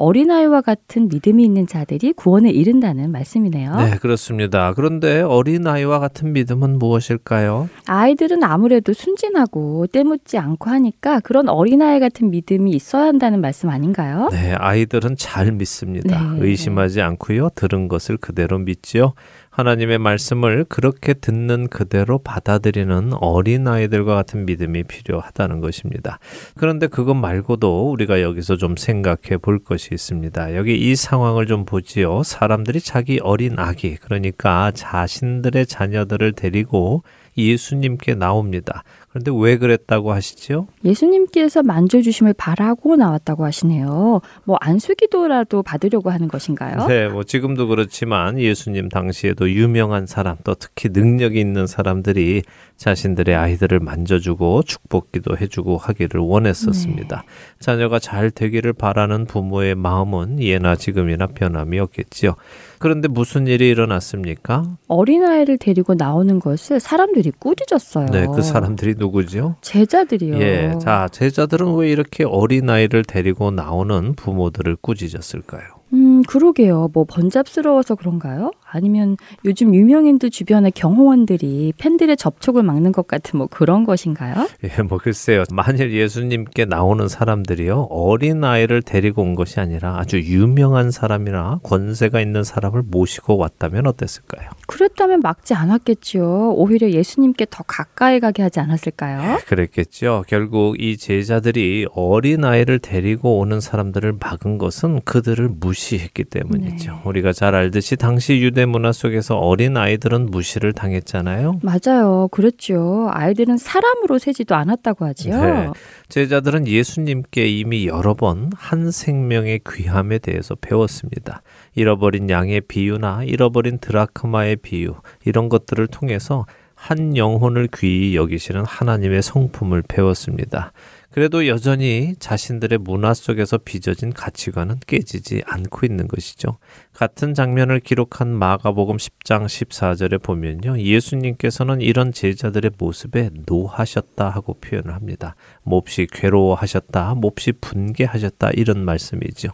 어린아이와 0.00 0.62
같은 0.62 1.08
믿음이 1.08 1.44
있는 1.44 1.66
자들이 1.66 2.14
구원에 2.14 2.50
이른다는 2.50 3.12
말씀이네요. 3.12 3.76
네, 3.76 3.90
그렇습니다. 4.00 4.72
그런데 4.74 5.20
어린아이와 5.20 5.98
같은 5.98 6.32
믿음은 6.32 6.78
무엇일까요? 6.78 7.68
아이들은 7.86 8.42
아무래도 8.42 8.94
순진하고 8.94 9.88
때묻지 9.88 10.38
않고 10.38 10.70
하니까 10.70 11.20
그런 11.20 11.50
어린아이 11.50 12.00
같은 12.00 12.30
믿음이 12.30 12.70
있어야 12.70 13.04
한다는 13.04 13.42
말씀 13.42 13.68
아닌가요? 13.68 14.28
네, 14.32 14.54
아이들은 14.54 15.16
잘 15.18 15.52
믿습니다. 15.52 16.32
네. 16.34 16.46
의심하지 16.46 17.02
않고요. 17.02 17.50
들은 17.54 17.88
것을 17.88 18.16
그대로 18.16 18.58
믿지요. 18.58 19.12
하나님의 19.60 19.98
말씀을 19.98 20.64
그렇게 20.68 21.12
듣는 21.12 21.68
그대로 21.68 22.18
받아들이는 22.18 23.12
어린 23.20 23.68
아이들과 23.68 24.14
같은 24.14 24.46
믿음이 24.46 24.84
필요하다는 24.84 25.60
것입니다. 25.60 26.18
그런데 26.56 26.86
그것 26.86 27.14
말고도 27.14 27.90
우리가 27.90 28.22
여기서 28.22 28.56
좀 28.56 28.76
생각해 28.76 29.36
볼 29.42 29.58
것이 29.62 29.90
있습니다. 29.92 30.56
여기 30.56 30.76
이 30.76 30.96
상황을 30.96 31.46
좀 31.46 31.66
보지요. 31.66 32.22
사람들이 32.22 32.80
자기 32.80 33.20
어린 33.22 33.58
아기, 33.58 33.96
그러니까 33.96 34.70
자신들의 34.74 35.66
자녀들을 35.66 36.32
데리고 36.32 37.02
예수님께 37.36 38.14
나옵니다. 38.14 38.82
그런데 39.12 39.32
왜 39.34 39.58
그랬다고 39.58 40.12
하시죠? 40.12 40.68
예수님께서 40.84 41.64
만져주심을 41.64 42.32
바라고 42.34 42.94
나왔다고 42.94 43.44
하시네요. 43.44 44.20
뭐 44.44 44.56
안수기도라도 44.60 45.64
받으려고 45.64 46.10
하는 46.10 46.28
것인가요? 46.28 46.86
네, 46.86 47.08
뭐 47.08 47.24
지금도 47.24 47.66
그렇지만 47.66 48.38
예수님 48.38 48.88
당시에도 48.88 49.50
유명한 49.50 50.06
사람, 50.06 50.36
또 50.44 50.54
특히 50.54 50.90
능력이 50.92 51.40
있는 51.40 51.66
사람들이 51.66 52.42
자신들의 52.76 53.34
아이들을 53.34 53.80
만져주고 53.80 54.62
축복기도 54.62 55.36
해주고 55.36 55.76
하기를 55.76 56.20
원했었습니다. 56.20 57.24
자녀가 57.58 57.98
잘 57.98 58.30
되기를 58.30 58.72
바라는 58.72 59.26
부모의 59.26 59.74
마음은 59.74 60.40
예나 60.40 60.76
지금이나 60.76 61.26
변함이 61.26 61.78
없겠지요. 61.80 62.36
그런데 62.78 63.08
무슨 63.08 63.46
일이 63.46 63.68
일어났습니까? 63.68 64.64
어린아이를 64.88 65.58
데리고 65.58 65.92
나오는 65.94 66.38
것을 66.38 66.80
사람들이 66.80 67.32
꾸짖었어요. 67.38 68.06
네, 68.06 68.26
그 68.34 68.40
사람들이 68.40 68.94
누구죠? 69.00 69.56
제자들이요. 69.62 70.38
예, 70.40 70.74
자, 70.80 71.08
제자들은 71.10 71.74
왜 71.74 71.90
이렇게 71.90 72.24
어린아이를 72.24 73.02
데리고 73.04 73.50
나오는 73.50 74.14
부모들을 74.14 74.76
꾸짖었을까요? 74.76 75.62
음, 75.94 76.22
그러게요. 76.22 76.90
뭐 76.92 77.04
번잡스러워서 77.08 77.96
그런가요? 77.96 78.52
아니면 78.72 79.16
요즘 79.44 79.74
유명인들 79.74 80.30
주변의 80.30 80.72
경호원들이 80.72 81.74
팬들의 81.78 82.16
접촉을 82.16 82.62
막는 82.62 82.92
것 82.92 83.06
같은 83.06 83.38
뭐 83.38 83.46
그런 83.46 83.84
것인가요? 83.84 84.48
예, 84.64 84.82
뭐 84.82 84.98
글쎄요. 84.98 85.44
만일 85.52 85.92
예수님께 85.92 86.64
나오는 86.64 87.06
사람들이요. 87.08 87.88
어린 87.90 88.44
아이를 88.44 88.82
데리고 88.82 89.22
온 89.22 89.34
것이 89.34 89.60
아니라 89.60 89.98
아주 89.98 90.20
유명한 90.20 90.90
사람이나 90.90 91.60
권세가 91.62 92.20
있는 92.20 92.44
사람을 92.44 92.82
모시고 92.86 93.36
왔다면 93.36 93.86
어땠을까요? 93.86 94.50
그랬다면 94.66 95.20
막지 95.20 95.54
않았겠죠. 95.54 96.54
오히려 96.56 96.90
예수님께 96.90 97.46
더 97.50 97.64
가까이 97.66 98.20
가게 98.20 98.42
하지 98.42 98.60
않았을까요? 98.60 99.38
그랬겠죠. 99.46 100.24
결국 100.28 100.80
이 100.80 100.96
제자들이 100.96 101.86
어린 101.92 102.44
아이를 102.44 102.78
데리고 102.78 103.38
오는 103.38 103.60
사람들을 103.60 104.14
막은 104.20 104.58
것은 104.58 105.00
그들을 105.04 105.48
무시했기 105.48 106.24
때문이죠. 106.24 106.92
네. 106.92 107.00
우리가 107.04 107.32
잘 107.32 107.54
알듯이 107.54 107.96
당시 107.96 108.40
유대 108.40 108.59
문화 108.66 108.92
속에서 108.92 109.36
어린 109.36 109.76
아이들은 109.76 110.26
무시를 110.26 110.72
당했잖아요. 110.72 111.60
맞아요. 111.62 112.28
그랬죠. 112.28 113.08
아이들은 113.12 113.56
사람으로 113.56 114.18
세지도 114.18 114.54
않았다고 114.54 115.04
하지요. 115.06 115.40
네. 115.42 115.68
제자들은 116.08 116.66
예수님께 116.66 117.46
이미 117.46 117.86
여러 117.86 118.14
번 118.14 118.50
한 118.56 118.90
생명의 118.90 119.60
귀함에 119.68 120.18
대해서 120.18 120.54
배웠습니다. 120.54 121.42
잃어버린 121.74 122.30
양의 122.30 122.62
비유나 122.62 123.24
잃어버린 123.24 123.78
드라크마의 123.78 124.56
비유 124.56 124.94
이런 125.24 125.48
것들을 125.48 125.86
통해서 125.88 126.46
한 126.74 127.16
영혼을 127.16 127.68
귀히 127.74 128.16
여기시는 128.16 128.64
하나님의 128.64 129.22
성품을 129.22 129.82
배웠습니다. 129.88 130.72
그래도 131.10 131.48
여전히 131.48 132.14
자신들의 132.20 132.78
문화 132.78 133.14
속에서 133.14 133.58
빚어진 133.58 134.12
가치관은 134.12 134.76
깨지지 134.86 135.42
않고 135.44 135.84
있는 135.84 136.06
것이죠. 136.06 136.58
같은 136.92 137.34
장면을 137.34 137.80
기록한 137.80 138.28
마가복음 138.28 138.96
10장 138.96 139.46
14절에 139.46 140.22
보면요. 140.22 140.78
예수님께서는 140.78 141.80
이런 141.80 142.12
제자들의 142.12 142.70
모습에 142.78 143.30
노하셨다 143.46 144.28
하고 144.28 144.54
표현을 144.54 144.94
합니다. 144.94 145.34
몹시 145.64 146.06
괴로워하셨다, 146.12 147.14
몹시 147.16 147.52
분개하셨다 147.52 148.50
이런 148.50 148.84
말씀이죠. 148.84 149.48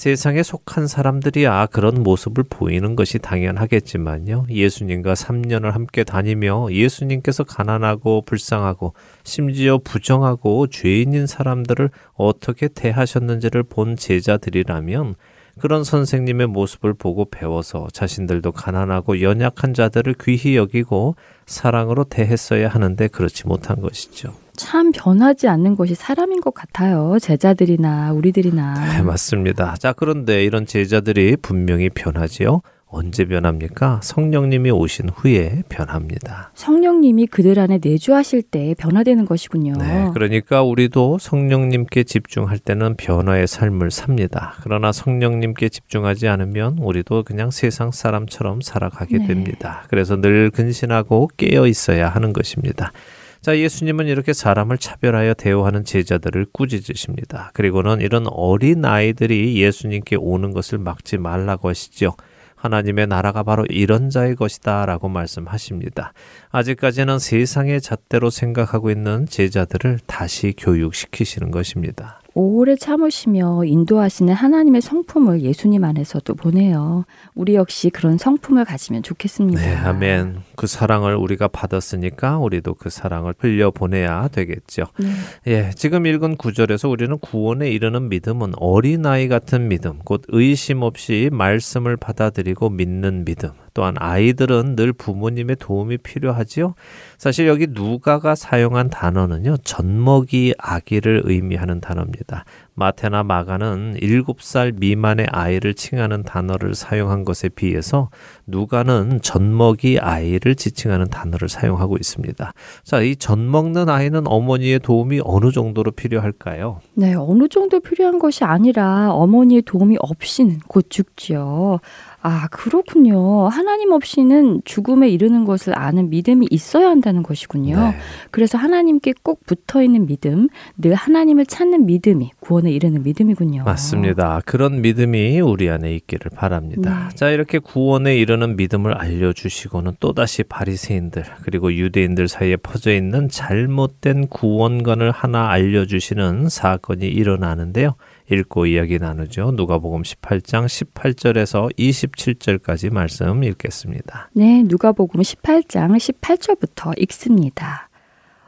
세상에 0.00 0.42
속한 0.42 0.86
사람들이야 0.86 1.66
그런 1.66 2.02
모습을 2.02 2.42
보이는 2.48 2.96
것이 2.96 3.18
당연하겠지만요. 3.18 4.46
예수님과 4.48 5.12
3년을 5.12 5.72
함께 5.72 6.04
다니며 6.04 6.68
예수님께서 6.70 7.44
가난하고 7.44 8.22
불쌍하고 8.22 8.94
심지어 9.24 9.76
부정하고 9.76 10.68
죄인인 10.68 11.26
사람들을 11.26 11.90
어떻게 12.14 12.68
대하셨는지를 12.68 13.62
본 13.64 13.96
제자들이라면 13.96 15.16
그런 15.58 15.84
선생님의 15.84 16.46
모습을 16.46 16.94
보고 16.94 17.26
배워서 17.26 17.88
자신들도 17.92 18.52
가난하고 18.52 19.20
연약한 19.20 19.74
자들을 19.74 20.14
귀히 20.22 20.56
여기고 20.56 21.16
사랑으로 21.44 22.04
대했어야 22.04 22.68
하는데 22.68 23.06
그렇지 23.06 23.46
못한 23.46 23.82
것이죠. 23.82 24.32
참 24.60 24.92
변하지 24.92 25.48
않는 25.48 25.74
것이 25.74 25.94
사람인 25.94 26.42
것 26.42 26.52
같아요. 26.52 27.16
제자들이나 27.18 28.12
우리들이나. 28.12 28.74
네, 28.74 29.02
맞습니다. 29.02 29.74
자, 29.78 29.94
그런데 29.94 30.44
이런 30.44 30.66
제자들이 30.66 31.36
분명히 31.40 31.88
변하지요. 31.88 32.60
언제 32.92 33.24
변합니까? 33.24 34.00
성령님이 34.02 34.70
오신 34.70 35.10
후에 35.14 35.62
변합니다. 35.70 36.50
성령님이 36.54 37.28
그들 37.28 37.58
안에 37.58 37.78
내주하실 37.82 38.42
때 38.42 38.74
변화되는 38.76 39.24
것이군요. 39.24 39.74
네, 39.78 40.10
그러니까 40.12 40.62
우리도 40.62 41.18
성령님께 41.18 42.02
집중할 42.02 42.58
때는 42.58 42.96
변화의 42.96 43.46
삶을 43.46 43.90
삽니다. 43.90 44.54
그러나 44.62 44.92
성령님께 44.92 45.70
집중하지 45.70 46.28
않으면 46.28 46.78
우리도 46.80 47.22
그냥 47.22 47.50
세상 47.50 47.92
사람처럼 47.92 48.60
살아가게 48.60 49.18
네. 49.18 49.26
됩니다. 49.26 49.84
그래서 49.88 50.20
늘 50.20 50.50
근신하고 50.50 51.30
깨어 51.38 51.66
있어야 51.66 52.10
하는 52.10 52.34
것입니다. 52.34 52.92
자, 53.40 53.56
예수님은 53.56 54.06
이렇게 54.06 54.34
사람을 54.34 54.76
차별하여 54.76 55.32
대우하는 55.32 55.82
제자들을 55.84 56.48
꾸짖으십니다. 56.52 57.52
그리고는 57.54 58.02
이런 58.02 58.26
어린 58.28 58.84
아이들이 58.84 59.58
예수님께 59.62 60.16
오는 60.16 60.52
것을 60.52 60.76
막지 60.76 61.16
말라고 61.16 61.70
하시죠. 61.70 62.12
하나님의 62.56 63.06
나라가 63.06 63.42
바로 63.42 63.64
이런 63.70 64.10
자의 64.10 64.36
것이다 64.36 64.84
라고 64.84 65.08
말씀하십니다. 65.08 66.12
아직까지는 66.52 67.18
세상의 67.18 67.80
잣대로 67.80 68.28
생각하고 68.30 68.90
있는 68.90 69.26
제자들을 69.26 70.00
다시 70.06 70.52
교육시키시는 70.56 71.50
것입니다. 71.50 72.20
오래 72.34 72.76
참으시며 72.76 73.64
인도하시는 73.64 74.32
하나님의 74.32 74.80
성품을 74.82 75.42
예수님 75.42 75.82
안에서도 75.82 76.32
보내요. 76.34 77.04
우리 77.34 77.54
역시 77.54 77.90
그런 77.90 78.18
성품을 78.18 78.64
가지면 78.64 79.02
좋겠습니다. 79.02 79.60
네, 79.60 79.74
아멘. 79.74 80.38
그 80.56 80.66
사랑을 80.66 81.16
우리가 81.16 81.48
받았으니까 81.48 82.38
우리도 82.38 82.74
그 82.74 82.88
사랑을 82.88 83.34
흘려보내야 83.38 84.28
되겠죠. 84.28 84.84
네. 84.98 85.08
예, 85.48 85.70
지금 85.74 86.06
읽은 86.06 86.36
구절에서 86.36 86.88
우리는 86.88 87.18
구원에 87.18 87.68
이르는 87.68 88.08
믿음은 88.08 88.52
어린아이 88.56 89.28
같은 89.28 89.68
믿음, 89.68 89.98
곧 90.04 90.22
의심 90.28 90.82
없이 90.82 91.30
말씀을 91.32 91.96
받아들이고 91.96 92.70
믿는 92.70 93.24
믿음, 93.24 93.50
또한 93.74 93.94
아이들은 93.98 94.76
늘 94.76 94.92
부모님의 94.92 95.56
도움이 95.56 95.98
필요하지요. 95.98 96.74
사실 97.18 97.46
여기 97.46 97.66
누가가 97.68 98.34
사용한 98.34 98.90
단어는요, 98.90 99.58
젖먹이 99.64 100.54
아기를 100.58 101.22
의미하는 101.24 101.80
단어입니다. 101.80 102.44
마테나 102.74 103.22
마가는 103.24 103.96
7살 104.00 104.80
미만의 104.80 105.26
아이를 105.30 105.74
칭하는 105.74 106.22
단어를 106.22 106.74
사용한 106.74 107.26
것에 107.26 107.50
비해서 107.50 108.08
누가는 108.46 109.20
젖먹이 109.22 109.98
아이를 110.00 110.54
지칭하는 110.54 111.08
단어를 111.08 111.50
사용하고 111.50 111.96
있습니다. 111.96 112.52
자, 112.84 113.00
이 113.02 113.16
젖먹는 113.16 113.90
아이는 113.90 114.26
어머니의 114.26 114.78
도움이 114.80 115.20
어느 115.24 115.52
정도로 115.52 115.90
필요할까요? 115.90 116.80
네, 116.94 117.14
어느 117.14 117.48
정도 117.48 117.80
필요한 117.80 118.18
것이 118.18 118.44
아니라 118.44 119.12
어머니의 119.12 119.62
도움이 119.62 119.98
없이는 120.00 120.60
곧 120.66 120.86
죽지요. 120.88 121.80
아, 122.22 122.48
그렇군요. 122.48 123.48
하나님 123.48 123.92
없이는 123.92 124.60
죽음에 124.64 125.08
이르는 125.08 125.46
것을 125.46 125.78
아는 125.78 126.10
믿음이 126.10 126.46
있어야 126.50 126.88
한다는 126.90 127.22
것이군요. 127.22 127.76
네. 127.76 127.96
그래서 128.30 128.58
하나님께 128.58 129.14
꼭 129.22 129.44
붙어 129.46 129.82
있는 129.82 130.06
믿음, 130.06 130.48
늘 130.76 130.94
하나님을 130.94 131.46
찾는 131.46 131.86
믿음이 131.86 132.30
구원에 132.40 132.70
이르는 132.72 133.02
믿음이군요. 133.04 133.64
맞습니다. 133.64 134.42
그런 134.44 134.82
믿음이 134.82 135.40
우리 135.40 135.70
안에 135.70 135.94
있기를 135.94 136.30
바랍니다. 136.34 137.08
네. 137.08 137.16
자, 137.16 137.30
이렇게 137.30 137.58
구원에 137.58 138.16
이르는 138.16 138.56
믿음을 138.56 138.96
알려 138.98 139.32
주시고는 139.32 139.92
또다시 140.00 140.42
바리새인들 140.42 141.24
그리고 141.42 141.72
유대인들 141.72 142.28
사이에 142.28 142.56
퍼져 142.56 142.92
있는 142.92 143.28
잘못된 143.28 144.28
구원관을 144.28 145.10
하나 145.10 145.48
알려 145.50 145.86
주시는 145.86 146.50
사건이 146.50 147.06
일어나는데요. 147.06 147.94
읽고 148.30 148.66
이야기 148.66 148.98
나누죠. 148.98 149.50
누가복음 149.52 150.02
18장 150.02 150.66
18절에서 150.66 151.74
27절까지 151.76 152.92
말씀 152.92 153.42
읽겠습니다. 153.42 154.30
네, 154.34 154.62
누가복음 154.64 155.20
18장 155.20 155.96
18절부터 155.96 157.00
읽습니다. 157.02 157.88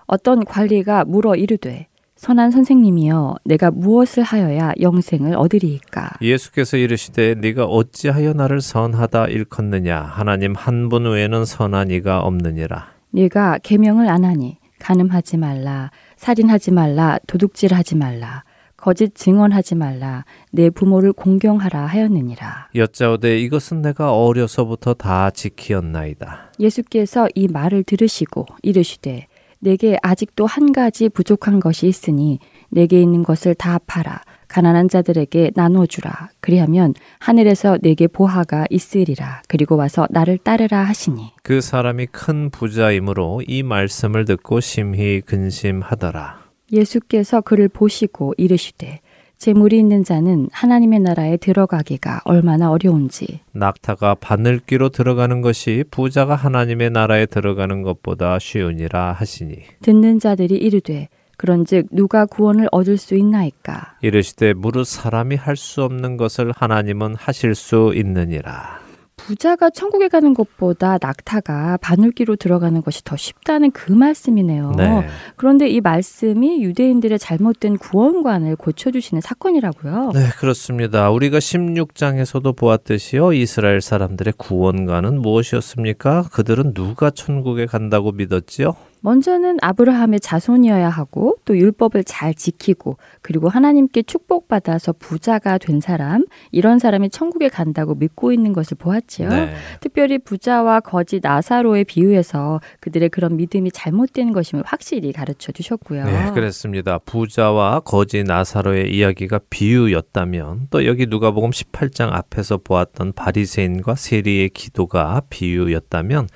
어떤 0.07 0.45
관리가 0.45 1.05
물어 1.05 1.35
이르되 1.35 1.89
선한 2.17 2.53
선생님이여 2.53 3.37
내가 3.45 3.73
무엇을 3.73 4.23
하여야 4.23 4.73
영생을 4.81 5.35
얻으리이까 5.35 6.13
예수께서 6.23 6.77
이르시되 6.77 7.35
네가 7.35 7.65
어찌하여 7.65 8.33
나를 8.35 8.61
선하다 8.61 9.27
일컫느냐 9.27 10.01
하나님 10.01 10.55
한 10.55 10.89
분 10.89 11.07
외에는 11.11 11.45
선한 11.45 11.91
이가 11.91 12.21
없느니라 12.21 12.93
네가 13.11 13.59
계명을 13.65 14.09
안 14.09 14.25
하니 14.25 14.59
간음하지 14.79 15.39
말라 15.39 15.91
살인하지 16.17 16.71
말라 16.71 17.19
도둑질하지 17.27 17.97
말라 17.97 18.45
거짓 18.83 19.15
증언하지 19.15 19.77
말라. 19.77 20.25
내 20.51 20.69
부모를 20.69 21.13
공경하라 21.13 21.87
하였느니라. 21.87 22.71
여짜오되 22.75 23.39
이것은 23.39 23.81
내가 23.81 24.13
어려서부터 24.13 24.95
다 24.95 25.31
지키었나이다. 25.31 26.51
예수께서 26.59 27.29
이 27.37 27.47
말을 27.47 27.85
들으시고 27.85 28.45
이르시되 28.63 29.29
내게 29.61 29.97
아직도 30.03 30.47
한 30.47 30.73
가지 30.73 31.09
부족한 31.09 31.61
것이 31.61 31.87
있으니 31.87 32.41
내게 32.71 33.01
있는 33.01 33.23
것을 33.23 33.55
다 33.55 33.79
팔아 33.87 34.21
가난한 34.49 34.89
자들에게 34.89 35.53
나누어 35.55 35.87
주라. 35.87 36.31
그리하면 36.41 36.95
하늘에서 37.21 37.79
내게 37.81 38.09
보화가 38.09 38.67
있으리라. 38.69 39.43
그리고 39.47 39.77
와서 39.77 40.09
나를 40.11 40.39
따르라 40.39 40.83
하시니. 40.83 41.35
그 41.45 41.61
사람이 41.61 42.07
큰 42.07 42.51
부자이므로 42.51 43.43
이 43.47 43.63
말씀을 43.63 44.25
듣고 44.25 44.59
심히 44.59 45.21
근심하더라 45.21 46.42
예수께서 46.73 47.41
그를 47.41 47.69
보시고 47.69 48.35
이르시되 48.37 49.01
재물이 49.39 49.77
있는 49.77 50.05
자는 50.05 50.49
하나님의 50.53 51.01
나라에 51.01 51.37
들어가기가 51.37 52.21
얼마나 52.25 52.71
어려운지. 52.71 53.41
낙타가 53.53 54.15
바늘귀로 54.21 54.91
들어가는 54.91 55.41
것이 55.41 55.83
부자가 55.91 56.37
하나님의 56.37 56.91
나라에 56.91 57.27
들어가는 57.27 57.83
것보다 57.83 58.39
쉬우니라 58.39 59.13
하시니. 59.13 59.57
듣는 59.83 60.21
자들이 60.21 60.55
이르되 60.57 61.09
그런즉 61.39 61.89
누가 61.91 62.25
구원을 62.25 62.69
얻을 62.71 62.97
수 62.99 63.17
있나이까? 63.17 63.97
이르시되 64.01 64.53
무릇 64.53 64.87
사람이 64.87 65.35
할 65.35 65.57
수 65.57 65.83
없는 65.83 66.17
것을 66.17 66.53
하나님은 66.55 67.17
하실 67.17 67.57
수 67.57 67.93
있느니라 67.97 68.79
부자가 69.27 69.71
천국에 69.71 70.09
가는 70.09 70.35
것보다 70.35 70.99
낙타가 71.01 71.79
바늘기로 71.79 72.37
들어가는 72.37 72.83
것이 72.83 73.05
더 73.05 73.17
쉽다는 73.17 73.71
그 73.71 73.93
말씀이네요. 73.93 74.73
네. 74.77 75.07
그런데 75.37 75.69
이 75.69 75.81
말씀이 75.81 76.63
유대인들의 76.63 77.19
잘못된 77.19 77.79
구원관을 77.79 78.57
고쳐주시는 78.57 79.21
사건이라고요. 79.21 80.11
네, 80.15 80.29
그렇습니다. 80.39 81.11
우리가 81.11 81.39
16장에서도 81.39 82.57
보았듯이요. 82.57 83.33
이스라엘 83.33 83.81
사람들의 83.81 84.35
구원관은 84.37 85.21
무엇이었습니까? 85.23 86.29
그들은 86.33 86.75
누가 86.75 87.11
천국에 87.11 87.67
간다고 87.67 88.13
믿었지요? 88.13 88.75
먼저는 89.03 89.59
아브라함의 89.61 90.21
자손이어야 90.21 90.89
하고 90.89 91.37
또 91.45 91.59
율법을 91.59 92.05
잘 92.05 92.35
지키고 92.35 92.97
그리고 93.21 93.49
하나님께 93.49 94.03
축복받아서 94.03 94.95
부자가 94.95 95.59
된 95.59 95.81
사람 95.81 96.25
이런 96.53 96.79
사람이 96.79 97.11
천국에 97.11 97.49
간다고 97.49 97.95
믿고 97.97 98.33
있는 98.33 98.53
것을 98.53 98.77
보았지요. 98.79 99.29
네. 99.29 99.55
특별히 99.81 100.19
부자와 100.19 100.81
거지 100.81 101.19
나사로의 101.21 101.85
비유에서 101.85 102.61
그들의 102.81 103.09
그런 103.11 103.37
믿음이 103.37 103.73
잘못된 103.73 104.33
것임을 104.33 104.63
확실히 104.65 105.13
가르쳐 105.13 105.51
주셨고요. 105.51 106.05
네, 106.05 106.31
그랬습니다. 106.33 106.99
부자와 106.99 107.81
거지 107.81 108.23
나사로의 108.23 108.95
이야기가 108.95 109.41
비유였다면 109.51 110.69
또 110.71 110.87
여기 110.87 111.07
누가복음 111.07 111.51
18장 111.51 112.13
앞에서 112.13 112.59
보았던 112.59 113.15
바리새인과 113.15 113.97
세리의 113.97 114.51
기도가 114.51 115.23
비유였다면 115.29 116.29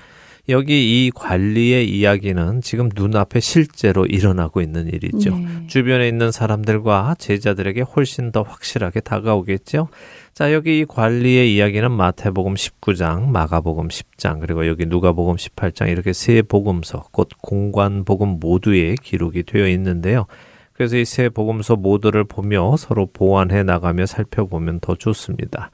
여기 0.48 1.06
이 1.06 1.10
관리의 1.10 1.90
이야기는 1.90 2.60
지금 2.60 2.88
눈앞에 2.94 3.40
실제로 3.40 4.06
일어나고 4.06 4.60
있는 4.60 4.86
일이죠. 4.86 5.36
네. 5.36 5.66
주변에 5.66 6.06
있는 6.06 6.30
사람들과 6.30 7.16
제자들에게 7.18 7.80
훨씬 7.82 8.30
더 8.30 8.42
확실하게 8.42 9.00
다가오겠죠. 9.00 9.88
자, 10.34 10.52
여기 10.52 10.80
이 10.80 10.84
관리의 10.84 11.54
이야기는 11.54 11.90
마태복음 11.90 12.54
19장, 12.54 13.26
마가복음 13.30 13.88
10장, 13.88 14.40
그리고 14.40 14.68
여기 14.68 14.86
누가복음 14.86 15.34
18장 15.36 15.90
이렇게 15.90 16.12
세 16.12 16.42
복음서, 16.42 17.04
곧 17.10 17.28
공관복음 17.42 18.38
모두에 18.38 18.94
기록이 19.02 19.42
되어 19.42 19.66
있는데요. 19.68 20.26
그래서 20.74 20.96
이 20.96 21.04
세 21.04 21.28
복음서 21.30 21.74
모두를 21.76 22.24
보며 22.24 22.76
서로 22.76 23.06
보완해 23.06 23.62
나가며 23.62 24.06
살펴보면 24.06 24.80
더 24.80 24.94
좋습니다. 24.94 25.70